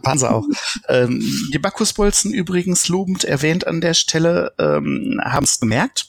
waren 0.03 0.19
sie 0.19 0.29
auch. 0.29 0.45
Ähm, 0.89 1.23
die 1.53 1.59
Bacchusbolzen 1.59 2.33
übrigens 2.33 2.89
lobend 2.89 3.25
erwähnt 3.25 3.67
an 3.67 3.81
der 3.81 3.95
Stelle, 3.95 4.53
ähm, 4.59 5.21
haben 5.23 5.45
es 5.45 5.61
gemerkt. 5.61 6.09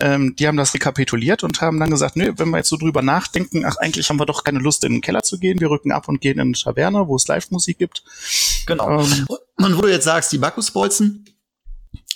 Ähm, 0.00 0.34
die 0.38 0.48
haben 0.48 0.56
das 0.56 0.72
rekapituliert 0.72 1.44
und 1.44 1.60
haben 1.60 1.78
dann 1.78 1.90
gesagt, 1.90 2.16
nö, 2.16 2.32
wenn 2.36 2.48
wir 2.48 2.58
jetzt 2.58 2.70
so 2.70 2.78
drüber 2.78 3.02
nachdenken, 3.02 3.66
ach, 3.66 3.76
eigentlich 3.76 4.08
haben 4.08 4.18
wir 4.18 4.24
doch 4.24 4.44
keine 4.44 4.60
Lust, 4.60 4.82
in 4.84 4.92
den 4.92 5.02
Keller 5.02 5.22
zu 5.22 5.38
gehen. 5.38 5.60
Wir 5.60 5.68
rücken 5.68 5.92
ab 5.92 6.08
und 6.08 6.22
gehen 6.22 6.38
in 6.38 6.40
eine 6.40 6.52
Taverne, 6.52 7.06
wo 7.06 7.16
es 7.16 7.28
Live-Musik 7.28 7.76
gibt. 7.76 8.02
Genau. 8.66 9.02
Ähm, 9.02 9.26
und 9.58 9.76
wo 9.76 9.82
du 9.82 9.88
jetzt 9.88 10.04
sagst, 10.04 10.32
die 10.32 10.38
Bacchusbolzen, 10.38 11.26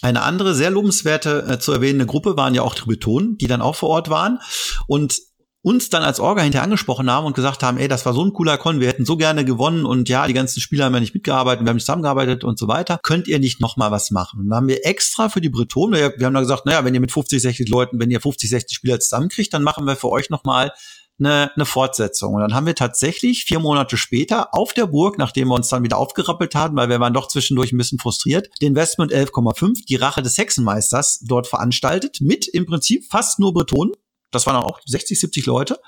eine 0.04 0.22
andere 0.22 0.54
sehr 0.54 0.70
lobenswerte 0.70 1.46
äh, 1.48 1.58
zu 1.58 1.72
erwähnende 1.72 2.04
Gruppe 2.04 2.36
waren 2.36 2.54
ja 2.54 2.62
auch 2.62 2.74
Tribetonen, 2.74 3.38
die 3.38 3.46
dann 3.46 3.62
auch 3.62 3.74
vor 3.74 3.88
Ort 3.88 4.10
waren 4.10 4.38
und 4.86 5.18
uns 5.62 5.88
dann 5.88 6.02
als 6.02 6.20
Orga 6.20 6.42
hinterher 6.42 6.64
angesprochen 6.64 7.10
haben 7.10 7.24
und 7.24 7.34
gesagt 7.34 7.62
haben, 7.62 7.78
ey, 7.78 7.88
das 7.88 8.04
war 8.04 8.12
so 8.12 8.22
ein 8.22 8.34
cooler 8.34 8.58
Con, 8.58 8.80
wir 8.80 8.88
hätten 8.88 9.06
so 9.06 9.16
gerne 9.16 9.46
gewonnen 9.46 9.86
und 9.86 10.10
ja, 10.10 10.26
die 10.26 10.34
ganzen 10.34 10.60
Spieler 10.60 10.84
haben 10.84 10.92
ja 10.92 11.00
nicht 11.00 11.14
mitgearbeitet, 11.14 11.64
wir 11.64 11.70
haben 11.70 11.76
nicht 11.76 11.86
zusammengearbeitet 11.86 12.44
und 12.44 12.58
so 12.58 12.68
weiter. 12.68 13.00
Könnt 13.02 13.28
ihr 13.28 13.38
nicht 13.38 13.62
noch 13.62 13.78
mal 13.78 13.90
was 13.90 14.10
machen? 14.10 14.40
Und 14.40 14.50
dann 14.50 14.58
haben 14.58 14.68
wir 14.68 14.84
extra 14.84 15.30
für 15.30 15.40
die 15.40 15.48
Bretonen, 15.48 15.94
wir 15.94 16.26
haben 16.26 16.34
dann 16.34 16.42
gesagt, 16.42 16.66
naja, 16.66 16.84
wenn 16.84 16.92
ihr 16.92 17.00
mit 17.00 17.12
50, 17.12 17.40
60 17.40 17.68
Leuten, 17.70 17.98
wenn 17.98 18.10
ihr 18.10 18.20
50, 18.20 18.50
60 18.50 18.76
Spieler 18.76 19.00
zusammenkriegt, 19.00 19.54
dann 19.54 19.62
machen 19.62 19.86
wir 19.86 19.96
für 19.96 20.10
euch 20.10 20.28
noch 20.28 20.44
mal 20.44 20.70
eine, 21.18 21.52
eine 21.54 21.64
Fortsetzung. 21.64 22.34
Und 22.34 22.40
dann 22.40 22.54
haben 22.54 22.66
wir 22.66 22.74
tatsächlich 22.74 23.44
vier 23.44 23.58
Monate 23.58 23.96
später 23.96 24.54
auf 24.54 24.72
der 24.72 24.86
Burg, 24.86 25.18
nachdem 25.18 25.48
wir 25.48 25.54
uns 25.54 25.68
dann 25.68 25.82
wieder 25.82 25.98
aufgerappelt 25.98 26.54
haben, 26.54 26.76
weil 26.76 26.88
wir 26.88 27.00
waren 27.00 27.14
doch 27.14 27.28
zwischendurch 27.28 27.72
ein 27.72 27.78
bisschen 27.78 27.98
frustriert, 27.98 28.48
den 28.60 28.74
Westmund 28.74 29.12
11,5, 29.12 29.86
die 29.86 29.96
Rache 29.96 30.22
des 30.22 30.38
Hexenmeisters, 30.38 31.20
dort 31.26 31.46
veranstaltet, 31.46 32.20
mit 32.20 32.48
im 32.48 32.66
Prinzip 32.66 33.04
fast 33.10 33.38
nur 33.38 33.52
Bretonen. 33.52 33.92
Das 34.30 34.46
waren 34.46 34.56
auch 34.56 34.80
60, 34.84 35.20
70 35.20 35.46
Leute. 35.46 35.78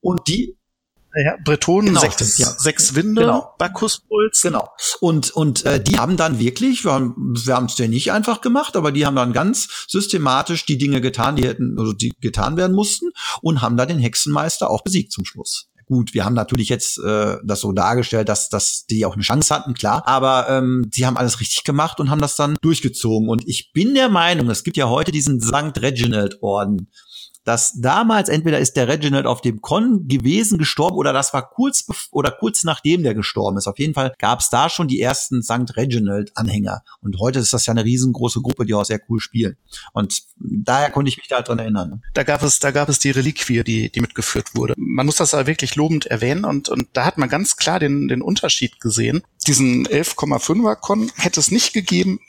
Und 0.00 0.28
die 0.28 0.56
ja, 1.14 1.36
Bretonen, 1.44 1.88
genau, 1.88 2.00
sechs, 2.00 2.38
ja. 2.38 2.46
sechs 2.46 2.94
Winde, 2.94 3.22
genau. 3.22 3.54
Bacchuspuls. 3.58 4.40
Genau. 4.42 4.68
Und, 5.00 5.30
und 5.30 5.64
äh, 5.64 5.82
die 5.82 5.98
haben 5.98 6.16
dann 6.16 6.38
wirklich, 6.38 6.84
wir 6.84 6.92
haben 6.92 7.14
wir 7.16 7.64
es 7.66 7.78
ja 7.78 7.88
nicht 7.88 8.12
einfach 8.12 8.40
gemacht, 8.40 8.76
aber 8.76 8.90
die 8.90 9.06
haben 9.06 9.16
dann 9.16 9.32
ganz 9.32 9.86
systematisch 9.88 10.66
die 10.66 10.78
Dinge 10.78 11.00
getan, 11.00 11.36
die 11.36 11.46
hätten, 11.46 11.76
also 11.78 11.92
die 11.92 12.12
getan 12.20 12.56
werden 12.56 12.74
mussten 12.74 13.10
und 13.42 13.62
haben 13.62 13.76
da 13.76 13.86
den 13.86 13.98
Hexenmeister 13.98 14.70
auch 14.70 14.82
besiegt 14.82 15.12
zum 15.12 15.24
Schluss. 15.24 15.68
Gut, 15.86 16.14
wir 16.14 16.24
haben 16.24 16.34
natürlich 16.34 16.70
jetzt 16.70 16.98
äh, 16.98 17.36
das 17.44 17.60
so 17.60 17.72
dargestellt, 17.72 18.28
dass, 18.28 18.48
dass 18.48 18.86
die 18.86 19.04
auch 19.04 19.14
eine 19.14 19.22
Chance 19.22 19.54
hatten, 19.54 19.74
klar. 19.74 20.02
Aber 20.06 20.48
ähm, 20.48 20.84
die 20.86 21.04
haben 21.04 21.18
alles 21.18 21.40
richtig 21.40 21.62
gemacht 21.62 22.00
und 22.00 22.10
haben 22.10 22.22
das 22.22 22.36
dann 22.36 22.56
durchgezogen. 22.62 23.28
Und 23.28 23.46
ich 23.46 23.72
bin 23.72 23.94
der 23.94 24.08
Meinung, 24.08 24.48
es 24.48 24.64
gibt 24.64 24.78
ja 24.78 24.88
heute 24.88 25.12
diesen 25.12 25.42
St. 25.42 25.78
Reginald 25.80 26.42
Orden 26.42 26.90
dass 27.44 27.74
damals 27.80 28.28
entweder 28.28 28.58
ist 28.58 28.76
der 28.76 28.88
Reginald 28.88 29.26
auf 29.26 29.40
dem 29.40 29.60
Con 29.60 30.08
gewesen, 30.08 30.58
gestorben, 30.58 30.96
oder 30.96 31.12
das 31.12 31.32
war 31.32 31.48
kurz 31.48 31.86
oder 32.10 32.30
kurz 32.30 32.64
nachdem 32.64 33.02
der 33.02 33.14
gestorben 33.14 33.58
ist. 33.58 33.66
Auf 33.66 33.78
jeden 33.78 33.94
Fall 33.94 34.14
gab 34.18 34.40
es 34.40 34.48
da 34.48 34.68
schon 34.68 34.88
die 34.88 35.00
ersten 35.00 35.42
St. 35.42 35.76
Reginald-Anhänger. 35.76 36.82
Und 37.00 37.18
heute 37.20 37.38
ist 37.38 37.52
das 37.52 37.66
ja 37.66 37.72
eine 37.72 37.84
riesengroße 37.84 38.40
Gruppe, 38.40 38.64
die 38.64 38.74
auch 38.74 38.84
sehr 38.84 39.00
cool 39.08 39.20
spielen. 39.20 39.56
Und 39.92 40.22
daher 40.36 40.90
konnte 40.90 41.08
ich 41.10 41.18
mich 41.18 41.28
da 41.28 41.42
dran 41.42 41.58
erinnern. 41.58 42.02
Da 42.14 42.22
gab 42.22 42.42
es, 42.42 42.58
da 42.58 42.70
gab 42.70 42.88
es 42.88 42.98
die 42.98 43.10
Reliquie, 43.10 43.62
die, 43.62 43.90
die 43.90 44.00
mitgeführt 44.00 44.54
wurde. 44.54 44.74
Man 44.76 45.06
muss 45.06 45.16
das 45.16 45.34
aber 45.34 45.46
wirklich 45.46 45.76
lobend 45.76 46.06
erwähnen 46.06 46.44
und, 46.44 46.68
und 46.68 46.88
da 46.94 47.04
hat 47.04 47.18
man 47.18 47.28
ganz 47.28 47.56
klar 47.56 47.78
den, 47.78 48.08
den 48.08 48.22
Unterschied 48.22 48.80
gesehen. 48.80 49.22
Diesen 49.46 49.86
11,5er 49.86 50.76
Con 50.76 51.10
hätte 51.16 51.40
es 51.40 51.50
nicht 51.50 51.72
gegeben, 51.72 52.20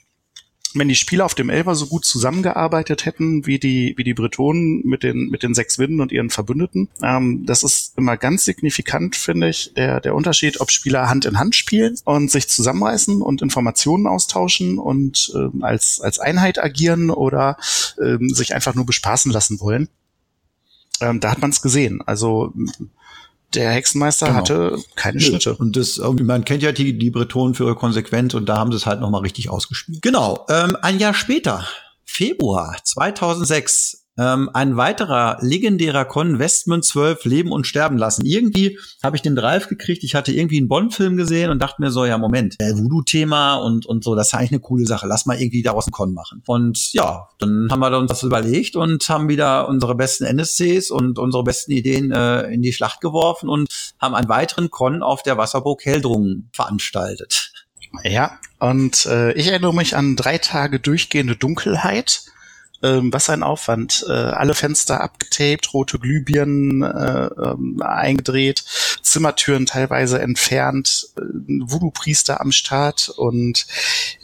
wenn 0.76 0.88
die 0.88 0.96
Spieler 0.96 1.26
auf 1.26 1.36
dem 1.36 1.50
Elber 1.50 1.76
so 1.76 1.88
gut 1.88 2.06
zusammengearbeitet 2.06 3.06
hätten 3.06 3.46
wie 3.46 3.60
die, 3.60 3.94
wie 3.98 4.04
die 4.04 4.14
Bretonen 4.14 4.82
mit 4.84 5.04
den, 5.04 5.30
mit 5.30 5.44
den 5.44 5.54
sechs 5.54 5.80
Winden 5.80 6.02
und 6.02 6.12
ihren 6.12 6.30
Verbündeten. 6.30 6.90
Ähm, 7.02 7.46
das 7.46 7.64
ist 7.64 7.98
immer 7.98 8.18
ganz 8.18 8.46
signifikant, 8.46 9.16
finde 9.16 9.50
ich, 9.50 9.74
der, 9.76 10.02
der 10.02 10.16
Unterschied, 10.16 10.62
ob 10.62 10.72
Spieler 10.72 11.10
Hand 11.10 11.26
in 11.26 11.40
Hand 11.40 11.56
spielen 11.56 11.96
und 12.04 12.30
sich 12.30 12.50
zusammenreißen 12.50 13.22
und 13.22 13.42
Informationen 13.42 14.08
austauschen 14.08 14.78
und 14.78 15.32
ähm, 15.36 15.64
als, 15.64 16.00
als 16.02 16.20
Einheit 16.20 16.62
agieren 16.64 17.10
oder 17.10 17.58
ähm, 18.02 18.30
sich 18.30 18.54
einfach 18.54 18.76
nur 18.76 18.86
bespaßen 18.86 19.32
lassen 19.32 19.60
wollen. 19.60 19.90
Ähm, 21.02 21.20
da 21.20 21.32
hat 21.32 21.42
man 21.42 21.52
es 21.52 21.62
gesehen. 21.62 22.02
Also 22.06 22.54
der 23.56 23.72
Hexenmeister 23.72 24.28
genau. 24.28 24.38
hatte 24.38 24.78
keine. 24.96 25.20
Schnitte. 25.20 25.56
Und 25.56 25.76
das, 25.76 25.98
man 25.98 26.46
kennt 26.46 26.63
ja 26.63 26.72
die, 26.72 26.98
die 26.98 27.10
Bretonen 27.10 27.56
für 27.56 27.65
ihre 27.65 27.76
Konsequenz 27.76 28.34
und 28.34 28.48
da 28.48 28.58
haben 28.58 28.72
sie 28.72 28.78
es 28.78 28.86
halt 28.86 29.00
nochmal 29.00 29.22
richtig 29.22 29.50
ausgespielt. 29.50 30.02
Genau. 30.02 30.46
Ähm, 30.50 30.78
ein 30.82 31.00
Jahr 31.00 31.13
später, 31.13 31.65
Februar 32.04 32.78
2006, 32.84 34.05
ähm, 34.17 34.49
ein 34.54 34.78
weiterer 34.78 35.38
legendärer 35.41 36.06
Con 36.06 36.39
Westman 36.39 36.82
12 36.82 37.25
Leben 37.25 37.51
und 37.51 37.67
Sterben 37.67 37.97
lassen. 37.97 38.25
Irgendwie 38.25 38.80
habe 39.04 39.15
ich 39.15 39.21
den 39.21 39.36
Drive 39.36 39.67
gekriegt. 39.67 40.04
Ich 40.04 40.15
hatte 40.15 40.32
irgendwie 40.32 40.58
einen 40.58 40.67
Bond-Film 40.67 41.17
gesehen 41.17 41.49
und 41.49 41.62
dachte 41.62 41.82
mir 41.82 41.91
so, 41.91 42.06
ja, 42.06 42.17
Moment, 42.17 42.56
äh, 42.60 42.73
Voodoo-Thema 42.73 43.56
und, 43.56 43.86
und 43.86 44.04
so, 44.04 44.15
das 44.15 44.28
ist 44.28 44.34
eigentlich 44.34 44.51
eine 44.51 44.60
coole 44.62 44.86
Sache. 44.86 45.08
Lass 45.08 45.25
mal 45.25 45.39
irgendwie 45.39 45.63
daraus 45.63 45.86
einen 45.86 45.91
Con 45.91 46.13
machen. 46.13 46.43
Und 46.45 46.93
ja, 46.93 47.28
dann 47.39 47.67
haben 47.69 47.80
wir 47.80 47.97
uns 47.97 48.10
das 48.10 48.23
überlegt 48.23 48.75
und 48.75 49.08
haben 49.10 49.28
wieder 49.28 49.67
unsere 49.67 49.95
besten 49.95 50.25
NSCs 50.25 50.91
und 50.91 51.19
unsere 51.19 51.43
besten 51.43 51.71
Ideen 51.71 52.12
äh, 52.12 52.43
in 52.54 52.62
die 52.62 52.73
Schlacht 52.73 53.01
geworfen 53.01 53.49
und 53.49 53.67
haben 53.99 54.15
einen 54.15 54.30
weiteren 54.30 54.69
Con 54.69 55.04
auf 55.04 55.23
der 55.23 55.38
Wasserburg 55.38 55.84
Heldrungen 55.84 56.49
veranstaltet. 56.54 57.51
Ja, 58.04 58.39
und 58.60 59.06
äh, 59.06 59.34
ich 59.34 59.47
erinnere 59.47 59.73
mich 59.73 59.95
an 59.95 60.15
drei 60.15 60.38
Tage 60.38 60.80
durchgehende 60.80 61.36
Dunkelheit 61.36 62.23
ähm, 62.86 63.12
was 63.12 63.30
ein 63.30 63.43
Aufwand. 63.43 64.06
Äh, 64.08 64.12
alle 64.12 64.54
Fenster 64.54 65.02
abgetaped, 65.02 65.74
rote 65.74 65.98
Glühbirnen 65.98 66.84
äh, 66.84 67.26
ähm, 67.26 67.82
eingedreht, 67.82 68.63
Zimmertüren 69.02 69.65
teilweise 69.65 70.21
entfernt, 70.21 71.08
äh, 71.17 71.21
Voodoo-Priester 71.21 72.39
am 72.41 72.52
Start 72.52 73.10
und 73.10 73.65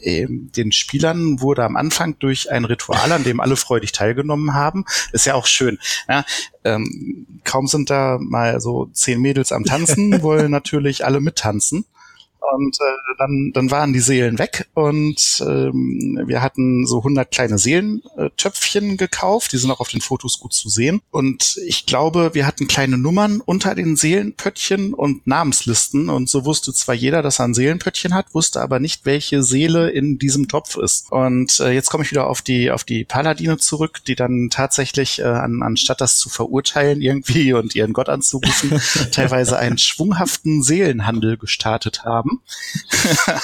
äh, 0.01 0.27
den 0.29 0.71
Spielern 0.71 1.41
wurde 1.41 1.63
am 1.63 1.75
Anfang 1.75 2.17
durch 2.19 2.51
ein 2.51 2.65
Ritual, 2.65 3.11
an 3.11 3.23
dem 3.23 3.39
alle 3.39 3.55
freudig 3.55 3.91
teilgenommen 3.91 4.53
haben, 4.53 4.85
ist 5.11 5.25
ja 5.25 5.33
auch 5.33 5.47
schön. 5.47 5.79
Ja, 6.07 6.23
ähm, 6.63 7.25
kaum 7.43 7.67
sind 7.67 7.89
da 7.89 8.17
mal 8.21 8.61
so 8.61 8.89
zehn 8.93 9.19
Mädels 9.19 9.51
am 9.51 9.65
Tanzen, 9.65 10.21
wollen 10.21 10.51
natürlich 10.51 11.03
alle 11.05 11.19
mittanzen. 11.19 11.85
Und 12.41 12.75
äh, 12.81 13.15
dann, 13.19 13.51
dann 13.53 13.69
waren 13.69 13.93
die 13.93 13.99
Seelen 13.99 14.39
weg 14.39 14.67
und 14.73 15.43
ähm, 15.47 16.21
wir 16.25 16.41
hatten 16.41 16.87
so 16.87 16.97
100 16.97 17.29
kleine 17.29 17.59
Seelentöpfchen 17.59 18.97
gekauft. 18.97 19.53
Die 19.53 19.57
sind 19.57 19.69
auch 19.69 19.79
auf 19.79 19.89
den 19.89 20.01
Fotos 20.01 20.39
gut 20.39 20.53
zu 20.53 20.67
sehen. 20.67 21.01
Und 21.11 21.59
ich 21.65 21.85
glaube, 21.85 22.31
wir 22.33 22.47
hatten 22.47 22.67
kleine 22.67 22.97
Nummern 22.97 23.41
unter 23.45 23.75
den 23.75 23.95
Seelenpöttchen 23.95 24.93
und 24.93 25.27
Namenslisten. 25.27 26.09
Und 26.09 26.29
so 26.29 26.43
wusste 26.43 26.73
zwar 26.73 26.95
jeder, 26.95 27.21
dass 27.21 27.39
er 27.39 27.45
ein 27.45 27.53
Seelenpöttchen 27.53 28.15
hat, 28.15 28.33
wusste 28.33 28.61
aber 28.61 28.79
nicht, 28.79 29.05
welche 29.05 29.43
Seele 29.43 29.91
in 29.91 30.17
diesem 30.17 30.47
Topf 30.47 30.77
ist. 30.77 31.11
Und 31.11 31.59
äh, 31.59 31.71
jetzt 31.71 31.91
komme 31.91 32.03
ich 32.03 32.11
wieder 32.11 32.27
auf 32.27 32.41
die, 32.41 32.71
auf 32.71 32.83
die 32.83 33.03
Paladine 33.03 33.59
zurück, 33.59 34.03
die 34.07 34.15
dann 34.15 34.49
tatsächlich, 34.49 35.19
äh, 35.19 35.23
an, 35.23 35.61
anstatt 35.61 36.01
das 36.01 36.17
zu 36.17 36.29
verurteilen 36.29 37.01
irgendwie 37.01 37.53
und 37.53 37.75
ihren 37.75 37.93
Gott 37.93 38.09
anzurufen, 38.09 38.81
teilweise 39.11 39.59
einen 39.59 39.77
schwunghaften 39.77 40.63
Seelenhandel 40.63 41.37
gestartet 41.37 42.03
haben 42.03 42.30
haben. 42.31 43.41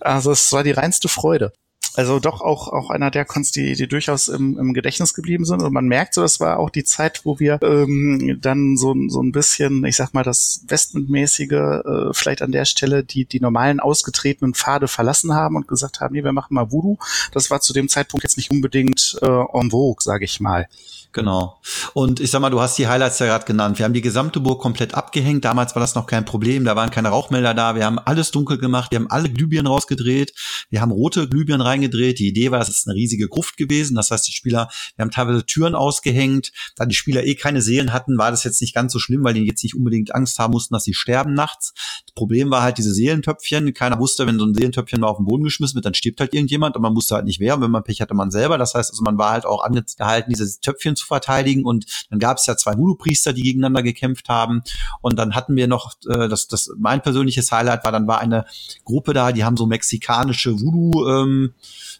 also 0.00 0.32
es 0.32 0.52
war 0.52 0.64
die 0.64 0.72
reinste 0.72 1.08
Freude. 1.08 1.52
Also 1.96 2.18
doch 2.18 2.40
auch, 2.40 2.68
auch 2.68 2.90
einer 2.90 3.10
der 3.10 3.24
Cons, 3.24 3.52
die, 3.52 3.74
die 3.74 3.86
durchaus 3.86 4.28
im, 4.28 4.58
im 4.58 4.74
Gedächtnis 4.74 5.14
geblieben 5.14 5.44
sind. 5.44 5.62
Und 5.62 5.72
man 5.72 5.86
merkt 5.86 6.14
so, 6.14 6.22
das 6.22 6.40
war 6.40 6.58
auch 6.58 6.70
die 6.70 6.84
Zeit, 6.84 7.20
wo 7.24 7.38
wir 7.38 7.60
ähm, 7.62 8.38
dann 8.40 8.76
so, 8.76 8.94
so 9.08 9.22
ein 9.22 9.30
bisschen, 9.32 9.84
ich 9.84 9.96
sag 9.96 10.12
mal, 10.12 10.24
das 10.24 10.64
Westmentmäßige 10.66 11.52
äh, 11.52 12.12
vielleicht 12.12 12.42
an 12.42 12.52
der 12.52 12.64
Stelle 12.64 13.04
die, 13.04 13.26
die 13.26 13.40
normalen 13.40 13.78
ausgetretenen 13.78 14.54
Pfade 14.54 14.88
verlassen 14.88 15.34
haben 15.34 15.56
und 15.56 15.68
gesagt 15.68 16.00
haben, 16.00 16.14
nee, 16.14 16.24
wir 16.24 16.32
machen 16.32 16.54
mal 16.54 16.72
Voodoo. 16.72 16.98
Das 17.32 17.50
war 17.50 17.60
zu 17.60 17.72
dem 17.72 17.88
Zeitpunkt 17.88 18.24
jetzt 18.24 18.36
nicht 18.36 18.50
unbedingt 18.50 19.16
äh, 19.22 19.26
en 19.26 19.70
vogue, 19.70 20.02
sage 20.02 20.24
ich 20.24 20.40
mal. 20.40 20.66
Genau. 21.14 21.60
Und 21.92 22.18
ich 22.18 22.32
sag 22.32 22.40
mal, 22.40 22.50
du 22.50 22.60
hast 22.60 22.76
die 22.76 22.88
Highlights 22.88 23.20
ja 23.20 23.26
gerade 23.26 23.44
genannt. 23.44 23.78
Wir 23.78 23.84
haben 23.84 23.94
die 23.94 24.00
gesamte 24.00 24.40
Burg 24.40 24.60
komplett 24.60 24.94
abgehängt. 24.94 25.44
Damals 25.44 25.76
war 25.76 25.80
das 25.80 25.94
noch 25.94 26.06
kein 26.06 26.24
Problem. 26.24 26.64
Da 26.64 26.74
waren 26.74 26.90
keine 26.90 27.08
Rauchmelder 27.10 27.54
da. 27.54 27.76
Wir 27.76 27.84
haben 27.86 28.00
alles 28.00 28.32
dunkel 28.32 28.58
gemacht. 28.58 28.90
Wir 28.90 28.98
haben 28.98 29.10
alle 29.10 29.30
Glühbirnen 29.30 29.68
rausgedreht. 29.68 30.34
Wir 30.70 30.80
haben 30.80 30.90
rote 30.90 31.28
Glühbirnen 31.28 31.64
reingedreht. 31.84 32.18
Die 32.18 32.28
Idee 32.28 32.50
war, 32.50 32.58
das 32.58 32.68
ist 32.68 32.86
eine 32.86 32.96
riesige 32.96 33.28
Gruft 33.28 33.56
gewesen. 33.56 33.94
Das 33.94 34.10
heißt, 34.10 34.26
die 34.26 34.32
Spieler, 34.32 34.68
wir 34.96 35.02
haben 35.02 35.10
teilweise 35.10 35.44
Türen 35.46 35.74
ausgehängt. 35.74 36.52
Da 36.76 36.86
die 36.86 36.94
Spieler 36.94 37.24
eh 37.24 37.34
keine 37.34 37.62
Seelen 37.62 37.92
hatten, 37.92 38.18
war 38.18 38.30
das 38.30 38.44
jetzt 38.44 38.60
nicht 38.60 38.74
ganz 38.74 38.92
so 38.92 38.98
schlimm, 38.98 39.24
weil 39.24 39.34
die 39.34 39.44
jetzt 39.44 39.62
nicht 39.62 39.76
unbedingt 39.76 40.14
Angst 40.14 40.38
haben 40.38 40.52
mussten, 40.52 40.74
dass 40.74 40.84
sie 40.84 40.94
sterben 40.94 41.34
nachts. 41.34 41.74
Das 42.06 42.14
Problem 42.14 42.50
war 42.50 42.62
halt 42.62 42.78
diese 42.78 42.92
Seelentöpfchen. 42.92 43.72
Keiner 43.74 43.98
wusste, 43.98 44.26
wenn 44.26 44.38
so 44.38 44.46
ein 44.46 44.54
Seelentöpfchen 44.54 45.00
mal 45.00 45.08
auf 45.08 45.18
den 45.18 45.26
Boden 45.26 45.44
geschmissen 45.44 45.76
wird, 45.76 45.84
dann 45.84 45.94
stirbt 45.94 46.20
halt 46.20 46.34
irgendjemand 46.34 46.76
und 46.76 46.82
man 46.82 46.94
wusste 46.94 47.14
halt 47.14 47.24
nicht 47.24 47.40
wer. 47.40 47.56
Und 47.56 47.62
wenn 47.62 47.70
man 47.70 47.84
Pech 47.84 48.00
hatte, 48.00 48.14
man 48.14 48.30
selber. 48.30 48.58
Das 48.58 48.74
heißt, 48.74 48.90
also 48.90 49.02
man 49.02 49.18
war 49.18 49.32
halt 49.32 49.46
auch 49.46 49.62
angehalten, 49.62 50.30
diese 50.30 50.60
Töpfchen 50.60 50.96
zu 50.96 51.06
verteidigen 51.06 51.64
und 51.64 51.86
dann 52.10 52.18
gab 52.18 52.38
es 52.38 52.46
ja 52.46 52.56
zwei 52.56 52.76
Voodoo-Priester, 52.76 53.32
die 53.32 53.42
gegeneinander 53.42 53.82
gekämpft 53.82 54.28
haben 54.28 54.62
und 55.00 55.18
dann 55.18 55.34
hatten 55.34 55.56
wir 55.56 55.66
noch, 55.66 55.94
äh, 56.08 56.28
das, 56.28 56.48
das 56.48 56.70
mein 56.78 57.02
persönliches 57.02 57.50
Highlight 57.52 57.84
war, 57.84 57.92
dann 57.92 58.06
war 58.06 58.20
eine 58.20 58.46
Gruppe 58.84 59.12
da, 59.12 59.32
die 59.32 59.44
haben 59.44 59.56
so 59.56 59.66
mexikanische 59.66 60.60
Voodoo 60.60 61.08
ähm, 61.08 61.54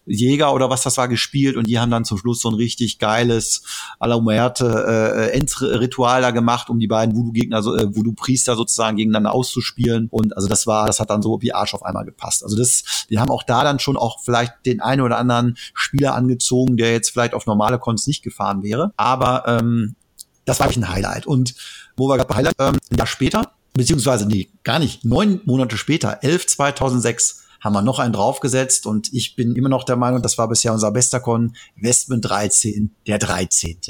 Jäger 0.07 0.53
oder 0.53 0.71
was 0.71 0.83
das 0.83 0.97
war 0.97 1.09
gespielt 1.09 1.57
und 1.57 1.67
die 1.67 1.79
haben 1.79 1.91
dann 1.91 2.05
zum 2.05 2.19
Schluss 2.19 2.41
so 2.41 2.51
ein 2.51 2.55
richtig 2.55 2.99
geiles 2.99 3.63
A 3.99 4.07
la 4.07 4.19
Muerte 4.19 4.85
äh, 4.87 5.39
Endritual 5.39 6.21
da 6.23 6.31
gemacht, 6.31 6.69
um 6.69 6.79
die 6.79 6.87
beiden 6.87 7.17
Voodoo-Gegner, 7.17 7.63
so, 7.63 7.75
äh, 7.75 7.95
Voodoo-Priester 7.95 8.57
sozusagen 8.57 8.97
gegeneinander 8.97 9.33
auszuspielen. 9.33 10.09
Und 10.11 10.37
also 10.37 10.49
das 10.49 10.67
war, 10.67 10.87
das 10.87 11.01
hat 11.01 11.11
dann 11.11 11.23
so 11.23 11.41
wie 11.41 11.53
Arsch 11.53 11.75
auf 11.75 11.85
einmal 11.85 12.05
gepasst. 12.05 12.45
Also 12.45 12.57
das, 12.57 13.07
wir 13.09 13.21
haben 13.21 13.31
auch 13.31 13.43
da 13.43 13.65
dann 13.65 13.79
schon 13.79 13.97
auch 13.97 14.21
vielleicht 14.23 14.53
den 14.67 14.81
einen 14.81 15.01
oder 15.01 15.19
anderen 15.19 15.57
Spieler 15.73 16.15
angezogen, 16.15 16.77
der 16.77 16.93
jetzt 16.93 17.11
vielleicht 17.11 17.35
auf 17.35 17.47
normale 17.47 17.79
Cons 17.79 18.07
nicht 18.07 18.23
gefahren 18.23 18.63
wäre, 18.63 18.93
aber 18.97 19.45
ähm, 19.47 19.97
das 20.45 20.61
war 20.61 20.67
wirklich 20.67 20.85
ein 20.85 20.93
Highlight. 20.93 21.27
Und 21.27 21.55
wo 21.97 22.09
wir 22.09 22.17
gerade 22.17 22.35
Highlight, 22.35 22.55
ähm, 22.59 22.79
ein 22.91 22.99
Jahr 22.99 23.07
später, 23.07 23.53
beziehungsweise 23.73 24.27
nee, 24.27 24.49
gar 24.63 24.79
nicht, 24.79 25.05
neun 25.05 25.41
Monate 25.45 25.77
später, 25.77 26.19
11 26.23 26.47
2006, 26.47 27.43
haben 27.64 27.72
wir 27.72 27.83
noch 27.83 27.98
einen 27.98 28.12
draufgesetzt 28.12 28.87
und 28.87 29.12
ich 29.12 29.35
bin 29.35 29.57
immer 29.57 29.70
noch 29.70 29.85
der 29.85 29.96
Meinung, 29.96 30.20
das 30.20 30.37
war 30.37 30.48
bisher 30.48 30.72
unser 30.72 30.92
bester 30.92 31.18
Con, 31.18 31.57
Westman 31.77 32.20
13, 32.20 32.94
der 33.07 33.18
13. 33.18 33.81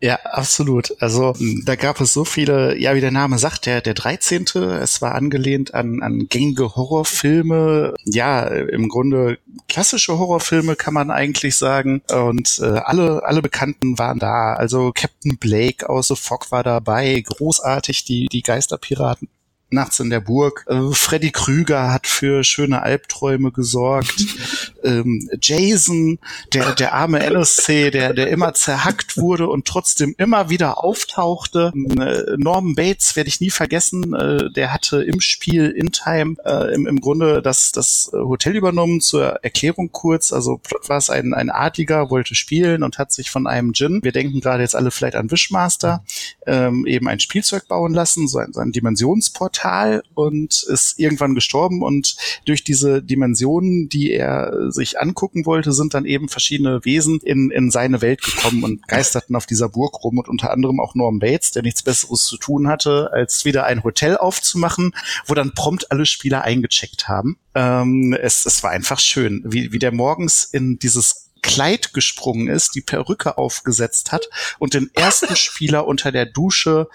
Ja, 0.00 0.14
absolut. 0.24 0.94
Also 1.00 1.34
da 1.64 1.74
gab 1.74 2.00
es 2.00 2.12
so 2.12 2.24
viele, 2.24 2.78
ja, 2.78 2.94
wie 2.94 3.00
der 3.00 3.10
Name 3.10 3.36
sagt, 3.38 3.66
der, 3.66 3.80
der 3.80 3.94
13. 3.94 4.44
Es 4.80 5.02
war 5.02 5.14
angelehnt 5.16 5.74
an, 5.74 6.02
an 6.02 6.28
gängige 6.28 6.76
Horrorfilme. 6.76 7.94
Ja, 8.04 8.44
im 8.44 8.88
Grunde 8.88 9.38
klassische 9.68 10.16
Horrorfilme 10.16 10.76
kann 10.76 10.94
man 10.94 11.10
eigentlich 11.10 11.56
sagen. 11.56 12.02
Und 12.12 12.60
äh, 12.62 12.66
alle, 12.66 13.24
alle 13.24 13.42
Bekannten 13.42 13.98
waren 13.98 14.20
da. 14.20 14.52
Also 14.52 14.92
Captain 14.94 15.36
Blake 15.36 15.88
aus 15.88 16.08
The 16.08 16.16
Fog 16.16 16.52
war 16.52 16.62
dabei. 16.62 17.20
Großartig, 17.20 18.04
die, 18.04 18.26
die 18.26 18.42
Geisterpiraten 18.42 19.28
nachts 19.70 20.00
in 20.00 20.10
der 20.10 20.20
Burg. 20.20 20.64
Äh, 20.68 20.92
Freddy 20.92 21.30
Krüger 21.30 21.92
hat 21.92 22.06
für 22.06 22.44
schöne 22.44 22.82
Albträume 22.82 23.52
gesorgt. 23.52 24.24
ähm, 24.82 25.28
Jason, 25.40 26.18
der, 26.52 26.74
der 26.74 26.94
arme 26.94 27.20
NSC, 27.20 27.90
der, 27.90 28.14
der 28.14 28.28
immer 28.28 28.54
zerhackt 28.54 29.16
wurde 29.16 29.48
und 29.48 29.66
trotzdem 29.66 30.14
immer 30.18 30.50
wieder 30.50 30.82
auftauchte. 30.82 31.72
Äh, 31.74 32.36
Norman 32.36 32.74
Bates 32.74 33.16
werde 33.16 33.28
ich 33.28 33.40
nie 33.40 33.50
vergessen. 33.50 34.14
Äh, 34.14 34.50
der 34.52 34.72
hatte 34.72 35.02
im 35.02 35.20
Spiel 35.20 35.68
in 35.70 35.92
Time 35.92 36.36
im, 36.72 36.86
im 36.86 37.00
Grunde 37.00 37.42
das, 37.42 37.72
das 37.72 38.10
Hotel 38.12 38.56
übernommen. 38.56 39.00
Zur 39.00 39.44
Erklärung 39.44 39.90
kurz. 39.92 40.32
Also 40.32 40.60
war 40.86 40.98
es 40.98 41.10
ein, 41.10 41.34
ein 41.34 41.50
Adliger, 41.50 42.10
wollte 42.10 42.34
spielen 42.34 42.82
und 42.82 42.98
hat 42.98 43.12
sich 43.12 43.30
von 43.30 43.46
einem 43.46 43.72
Djinn, 43.72 44.00
wir 44.02 44.12
denken 44.12 44.40
gerade 44.40 44.62
jetzt 44.62 44.76
alle 44.76 44.90
vielleicht 44.90 45.16
an 45.16 45.30
Wishmaster, 45.30 46.04
ähm, 46.46 46.86
eben 46.86 47.08
ein 47.08 47.20
Spielzeug 47.20 47.68
bauen 47.68 47.92
lassen, 47.92 48.28
so 48.28 48.38
ein, 48.38 48.52
so 48.52 48.60
ein 48.60 48.72
Dimensionsport 48.72 49.57
Portal 49.58 50.02
und 50.14 50.62
ist 50.62 50.98
irgendwann 50.98 51.34
gestorben 51.34 51.82
und 51.82 52.16
durch 52.44 52.64
diese 52.64 53.02
Dimensionen, 53.02 53.88
die 53.88 54.12
er 54.12 54.70
sich 54.70 55.00
angucken 55.00 55.46
wollte, 55.46 55.72
sind 55.72 55.94
dann 55.94 56.04
eben 56.04 56.28
verschiedene 56.28 56.84
Wesen 56.84 57.20
in, 57.20 57.50
in 57.50 57.70
seine 57.70 58.00
Welt 58.00 58.22
gekommen 58.22 58.64
und 58.64 58.86
geisterten 58.88 59.36
auf 59.36 59.46
dieser 59.46 59.68
Burg 59.68 60.02
rum 60.04 60.18
und 60.18 60.28
unter 60.28 60.50
anderem 60.50 60.80
auch 60.80 60.94
Norm 60.94 61.18
Bates, 61.18 61.50
der 61.50 61.62
nichts 61.62 61.82
Besseres 61.82 62.24
zu 62.24 62.36
tun 62.36 62.68
hatte, 62.68 63.10
als 63.12 63.44
wieder 63.44 63.64
ein 63.64 63.84
Hotel 63.84 64.16
aufzumachen, 64.16 64.94
wo 65.26 65.34
dann 65.34 65.54
prompt 65.54 65.90
alle 65.90 66.06
Spieler 66.06 66.42
eingecheckt 66.42 67.08
haben. 67.08 67.38
Ähm, 67.54 68.16
es, 68.20 68.46
es 68.46 68.62
war 68.62 68.70
einfach 68.70 69.00
schön, 69.00 69.42
wie, 69.44 69.72
wie 69.72 69.78
der 69.78 69.92
morgens 69.92 70.44
in 70.44 70.78
dieses 70.78 71.30
Kleid 71.42 71.92
gesprungen 71.92 72.48
ist, 72.48 72.74
die 72.74 72.80
Perücke 72.80 73.38
aufgesetzt 73.38 74.12
hat 74.12 74.28
und 74.58 74.74
den 74.74 74.90
ersten 74.94 75.34
Spieler 75.36 75.86
unter 75.86 76.12
der 76.12 76.26
Dusche 76.26 76.88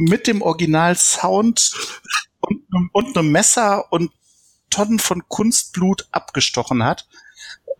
mit 0.00 0.26
dem 0.26 0.42
Original-Sound 0.42 1.72
und, 2.40 2.64
und 2.92 3.16
einem 3.16 3.30
Messer 3.30 3.92
und 3.92 4.12
Tonnen 4.70 4.98
von 4.98 5.28
Kunstblut 5.28 6.08
abgestochen 6.12 6.82
hat. 6.84 7.06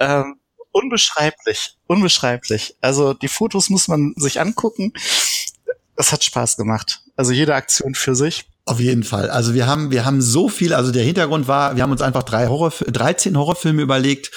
Ähm, 0.00 0.38
unbeschreiblich, 0.72 1.78
unbeschreiblich. 1.87 2.76
Also 2.80 3.14
die 3.14 3.28
Fotos 3.28 3.70
muss 3.70 3.88
man 3.88 4.14
sich 4.16 4.40
angucken. 4.40 4.92
Es 5.96 6.12
hat 6.12 6.24
Spaß 6.24 6.56
gemacht. 6.56 7.02
Also 7.16 7.33
jede 7.33 7.54
Aktion 7.54 7.94
für 7.94 8.14
sich. 8.14 8.49
Auf 8.66 8.79
jeden 8.79 9.03
Fall. 9.03 9.31
Also 9.31 9.55
wir 9.55 9.66
haben, 9.66 9.90
wir 9.90 10.05
haben 10.05 10.20
so 10.20 10.49
viel, 10.49 10.75
also 10.75 10.92
der 10.92 11.03
Hintergrund 11.03 11.49
war, 11.49 11.77
wir 11.77 11.83
haben 11.83 11.92
uns 11.92 12.03
einfach 12.03 12.23
drei 12.23 12.46
Horror, 12.46 12.70
13 12.70 13.37
Horrorfilme 13.37 13.83
überlegt 13.83 14.31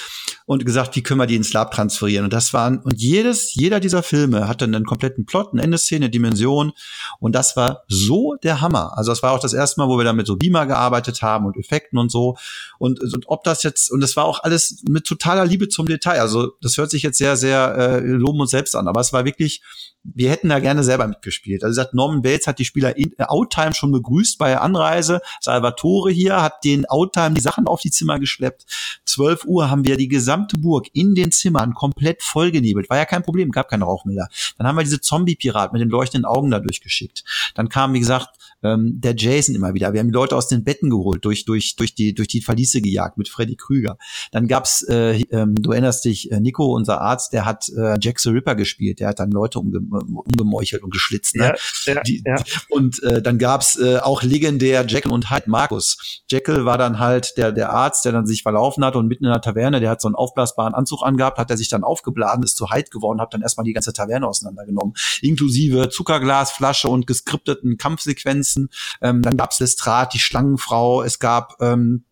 und 0.46 0.64
gesagt, 0.66 0.96
wie 0.96 1.02
können 1.02 1.20
wir 1.20 1.26
die 1.26 1.36
ins 1.36 1.52
Lab 1.52 1.72
transferieren? 1.72 2.24
Und 2.24 2.32
das 2.32 2.52
waren, 2.52 2.80
und 2.80 3.00
jedes, 3.00 3.54
jeder 3.54 3.80
dieser 3.80 4.02
Filme 4.02 4.48
hatte 4.48 4.64
einen 4.64 4.84
kompletten 4.84 5.24
Plot, 5.24 5.52
eine 5.52 5.62
Endeszene, 5.62 6.06
eine 6.06 6.10
Dimension. 6.10 6.72
Und 7.20 7.34
das 7.34 7.56
war 7.56 7.82
so 7.88 8.34
der 8.42 8.60
Hammer. 8.60 8.96
Also 8.96 9.12
das 9.12 9.22
war 9.22 9.32
auch 9.32 9.38
das 9.38 9.52
erste 9.52 9.80
Mal, 9.80 9.88
wo 9.88 9.98
wir 9.98 10.04
da 10.04 10.12
mit 10.12 10.26
so 10.26 10.36
Beamer 10.36 10.66
gearbeitet 10.66 11.22
haben 11.22 11.46
und 11.46 11.56
Effekten 11.56 11.98
und 11.98 12.10
so. 12.10 12.36
Und, 12.78 13.00
und 13.00 13.24
ob 13.28 13.44
das 13.44 13.62
jetzt, 13.62 13.90
und 13.90 14.00
das 14.00 14.16
war 14.16 14.24
auch 14.24 14.42
alles 14.42 14.82
mit 14.88 15.04
totaler 15.04 15.44
Liebe 15.44 15.68
zum 15.68 15.86
Detail. 15.86 16.20
Also 16.20 16.52
das 16.60 16.76
hört 16.76 16.90
sich 16.90 17.02
jetzt 17.02 17.18
sehr, 17.18 17.36
sehr 17.36 17.74
äh, 17.76 18.00
loben 18.00 18.40
uns 18.40 18.50
selbst 18.50 18.74
an, 18.74 18.88
aber 18.88 19.00
es 19.00 19.12
war 19.12 19.24
wirklich 19.24 19.62
wir 20.04 20.30
hätten 20.30 20.50
da 20.50 20.60
gerne 20.60 20.84
selber 20.84 21.08
mitgespielt. 21.08 21.64
Also 21.64 21.74
sagt 21.74 21.94
Norman 21.94 22.22
Bates 22.22 22.46
hat 22.46 22.58
die 22.58 22.64
Spieler 22.64 22.96
in 22.96 23.12
äh, 23.18 23.24
Outtime 23.24 23.74
schon 23.74 23.90
begrüßt 23.90 24.38
bei 24.38 24.50
der 24.50 24.62
Anreise. 24.62 25.20
Salvatore 25.40 26.10
hier 26.10 26.42
hat 26.42 26.62
den 26.64 26.86
Outtime 26.86 27.34
die 27.34 27.40
Sachen 27.40 27.66
auf 27.66 27.80
die 27.80 27.90
Zimmer 27.90 28.18
geschleppt. 28.18 28.66
12 29.06 29.44
Uhr 29.46 29.70
haben 29.70 29.84
wir 29.84 29.96
die 29.96 30.08
gesamte 30.08 30.58
Burg 30.58 30.88
in 30.92 31.14
den 31.14 31.32
Zimmern 31.32 31.72
komplett 31.72 32.22
vollgenebelt. 32.22 32.90
War 32.90 32.98
ja 32.98 33.06
kein 33.06 33.22
Problem, 33.22 33.50
gab 33.50 33.68
keine 33.68 33.84
Rauchmelder. 33.84 34.28
Dann 34.58 34.66
haben 34.66 34.76
wir 34.76 34.84
diese 34.84 35.00
Zombie-Pirat 35.00 35.72
mit 35.72 35.80
den 35.80 35.88
leuchtenden 35.88 36.26
Augen 36.26 36.50
da 36.50 36.60
durchgeschickt. 36.60 37.24
Dann 37.54 37.68
kam, 37.68 37.94
wie 37.94 38.00
gesagt, 38.00 38.28
ähm, 38.62 39.00
der 39.00 39.14
Jason 39.16 39.54
immer 39.54 39.74
wieder. 39.74 39.92
Wir 39.92 40.00
haben 40.00 40.08
die 40.08 40.14
Leute 40.14 40.36
aus 40.36 40.48
den 40.48 40.64
Betten 40.64 40.90
geholt, 40.90 41.24
durch, 41.24 41.44
durch, 41.44 41.76
durch, 41.76 41.94
die, 41.94 42.14
durch 42.14 42.28
die 42.28 42.40
Verliese 42.40 42.80
gejagt 42.80 43.18
mit 43.18 43.28
Freddy 43.28 43.56
Krüger. 43.56 43.98
Dann 44.32 44.48
gab's, 44.48 44.82
äh, 44.88 45.20
ähm, 45.30 45.54
du 45.54 45.72
erinnerst 45.72 46.04
dich, 46.04 46.30
äh, 46.32 46.40
Nico, 46.40 46.74
unser 46.74 47.00
Arzt, 47.00 47.32
der 47.32 47.44
hat 47.44 47.68
äh, 47.70 47.96
Jack 48.00 48.20
the 48.20 48.30
Ripper 48.30 48.54
gespielt. 48.54 49.00
Der 49.00 49.08
hat 49.08 49.20
dann 49.20 49.30
Leute 49.30 49.58
umge 49.58 49.80
umgemeuchelt 49.94 50.82
und 50.82 50.90
geschlitzt. 50.90 51.36
Ne? 51.36 51.54
Ja, 51.86 51.94
ja, 51.94 52.02
die, 52.02 52.22
ja. 52.24 52.36
Und 52.68 53.02
äh, 53.02 53.22
dann 53.22 53.38
gab's 53.38 53.76
äh, 53.76 53.98
auch 53.98 54.22
legendär 54.22 54.84
Jekyll 54.86 55.12
und 55.12 55.30
Hyde 55.30 55.50
Markus. 55.50 56.22
Jekyll 56.30 56.64
war 56.64 56.78
dann 56.78 56.98
halt 56.98 57.36
der, 57.36 57.52
der 57.52 57.70
Arzt, 57.70 58.04
der 58.04 58.12
dann 58.12 58.26
sich 58.26 58.42
verlaufen 58.42 58.84
hat 58.84 58.96
und 58.96 59.06
mitten 59.06 59.24
in 59.24 59.30
der 59.30 59.40
Taverne, 59.40 59.80
der 59.80 59.90
hat 59.90 60.00
so 60.00 60.08
einen 60.08 60.14
aufblasbaren 60.14 60.74
Anzug 60.74 61.02
angehabt, 61.02 61.38
hat 61.38 61.50
er 61.50 61.56
sich 61.56 61.68
dann 61.68 61.84
aufgeblasen, 61.84 62.42
ist 62.42 62.56
zu 62.56 62.70
Hyde 62.70 62.90
geworden, 62.90 63.20
hat 63.20 63.34
dann 63.34 63.42
erstmal 63.42 63.64
die 63.64 63.72
ganze 63.72 63.92
Taverne 63.92 64.26
auseinandergenommen. 64.26 64.94
Inklusive 65.22 65.88
Zuckerglasflasche 65.88 66.88
und 66.88 67.06
geskripteten 67.06 67.76
Kampfsequenzen. 67.76 68.68
Ähm, 69.00 69.22
dann 69.22 69.36
gab's 69.36 69.60
Lestrade, 69.60 70.10
die 70.12 70.18
Schlangenfrau, 70.18 71.02
es 71.02 71.18
gab 71.18 71.56
ähm, 71.60 72.04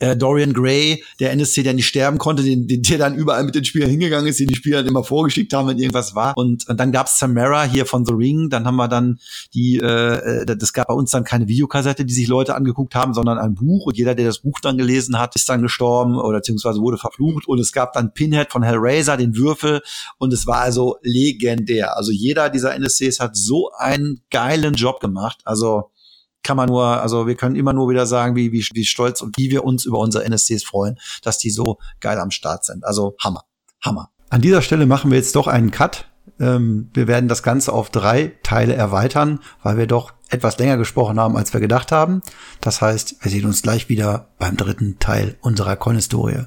äh, 0.00 0.16
Dorian 0.16 0.52
Gray, 0.52 1.04
der 1.20 1.32
NSC, 1.32 1.62
der 1.62 1.74
nicht 1.74 1.86
sterben 1.86 2.18
konnte, 2.18 2.42
den, 2.42 2.66
den, 2.66 2.82
der 2.82 2.98
dann 2.98 3.14
überall 3.14 3.44
mit 3.44 3.54
den 3.54 3.64
Spielern 3.64 3.90
hingegangen 3.90 4.26
ist, 4.26 4.40
den 4.40 4.48
die 4.48 4.54
Spieler 4.54 4.84
immer 4.84 5.04
vorgeschickt 5.04 5.52
haben, 5.52 5.68
wenn 5.68 5.78
irgendwas 5.78 6.14
war. 6.14 6.36
Und, 6.36 6.68
und 6.68 6.80
dann 6.80 6.92
gab's 6.92 7.18
Samara 7.18 7.64
hier 7.64 7.86
von 7.86 8.04
The 8.04 8.12
Ring, 8.12 8.50
dann 8.50 8.66
haben 8.66 8.76
wir 8.76 8.88
dann 8.88 9.18
die, 9.54 9.78
äh, 9.78 10.42
äh, 10.42 10.56
das 10.56 10.72
gab 10.72 10.88
bei 10.88 10.94
uns 10.94 11.10
dann 11.10 11.24
keine 11.24 11.48
Videokassette, 11.48 12.04
die 12.04 12.14
sich 12.14 12.26
Leute 12.26 12.54
angeguckt 12.54 12.94
haben, 12.94 13.14
sondern 13.14 13.38
ein 13.38 13.54
Buch 13.54 13.86
und 13.86 13.96
jeder, 13.96 14.14
der 14.14 14.26
das 14.26 14.40
Buch 14.40 14.58
dann 14.60 14.76
gelesen 14.76 15.18
hat, 15.18 15.36
ist 15.36 15.48
dann 15.48 15.62
gestorben 15.62 16.16
oder 16.16 16.38
beziehungsweise 16.38 16.80
wurde 16.80 16.98
verflucht 16.98 17.46
und 17.46 17.60
es 17.60 17.72
gab 17.72 17.92
dann 17.92 18.12
Pinhead 18.12 18.50
von 18.50 18.62
Hellraiser, 18.62 19.16
den 19.16 19.36
Würfel 19.36 19.80
und 20.18 20.32
es 20.32 20.46
war 20.46 20.58
also 20.58 20.96
legendär. 21.02 21.96
Also 21.96 22.10
jeder 22.10 22.50
dieser 22.50 22.74
NSCs 22.74 23.20
hat 23.20 23.36
so 23.36 23.70
einen 23.78 24.20
geilen 24.30 24.74
Job 24.74 25.00
gemacht. 25.00 25.40
Also 25.44 25.90
kann 26.44 26.56
man 26.56 26.68
nur, 26.68 26.84
also 26.84 27.26
wir 27.26 27.34
können 27.34 27.56
immer 27.56 27.72
nur 27.72 27.88
wieder 27.88 28.06
sagen, 28.06 28.36
wie, 28.36 28.52
wie, 28.52 28.64
wie 28.72 28.84
stolz 28.84 29.20
und 29.22 29.36
wie 29.36 29.50
wir 29.50 29.64
uns 29.64 29.84
über 29.84 29.98
unsere 29.98 30.24
NSCs 30.24 30.62
freuen, 30.62 30.96
dass 31.22 31.38
die 31.38 31.50
so 31.50 31.78
geil 32.00 32.20
am 32.20 32.30
Start 32.30 32.64
sind. 32.64 32.84
Also 32.84 33.16
Hammer. 33.20 33.42
Hammer. 33.82 34.10
An 34.30 34.40
dieser 34.40 34.62
Stelle 34.62 34.86
machen 34.86 35.10
wir 35.10 35.18
jetzt 35.18 35.34
doch 35.36 35.46
einen 35.46 35.70
Cut. 35.70 36.06
Ähm, 36.40 36.90
wir 36.94 37.06
werden 37.06 37.28
das 37.28 37.42
Ganze 37.42 37.72
auf 37.72 37.90
drei 37.90 38.32
Teile 38.42 38.74
erweitern, 38.74 39.40
weil 39.62 39.76
wir 39.76 39.86
doch 39.86 40.12
etwas 40.30 40.58
länger 40.58 40.76
gesprochen 40.76 41.20
haben, 41.20 41.36
als 41.36 41.52
wir 41.52 41.60
gedacht 41.60 41.92
haben. 41.92 42.22
Das 42.60 42.80
heißt, 42.80 43.16
wir 43.20 43.30
sehen 43.30 43.46
uns 43.46 43.62
gleich 43.62 43.88
wieder 43.88 44.28
beim 44.38 44.56
dritten 44.56 44.98
Teil 44.98 45.36
unserer 45.40 45.76
Con-Historie. 45.76 46.46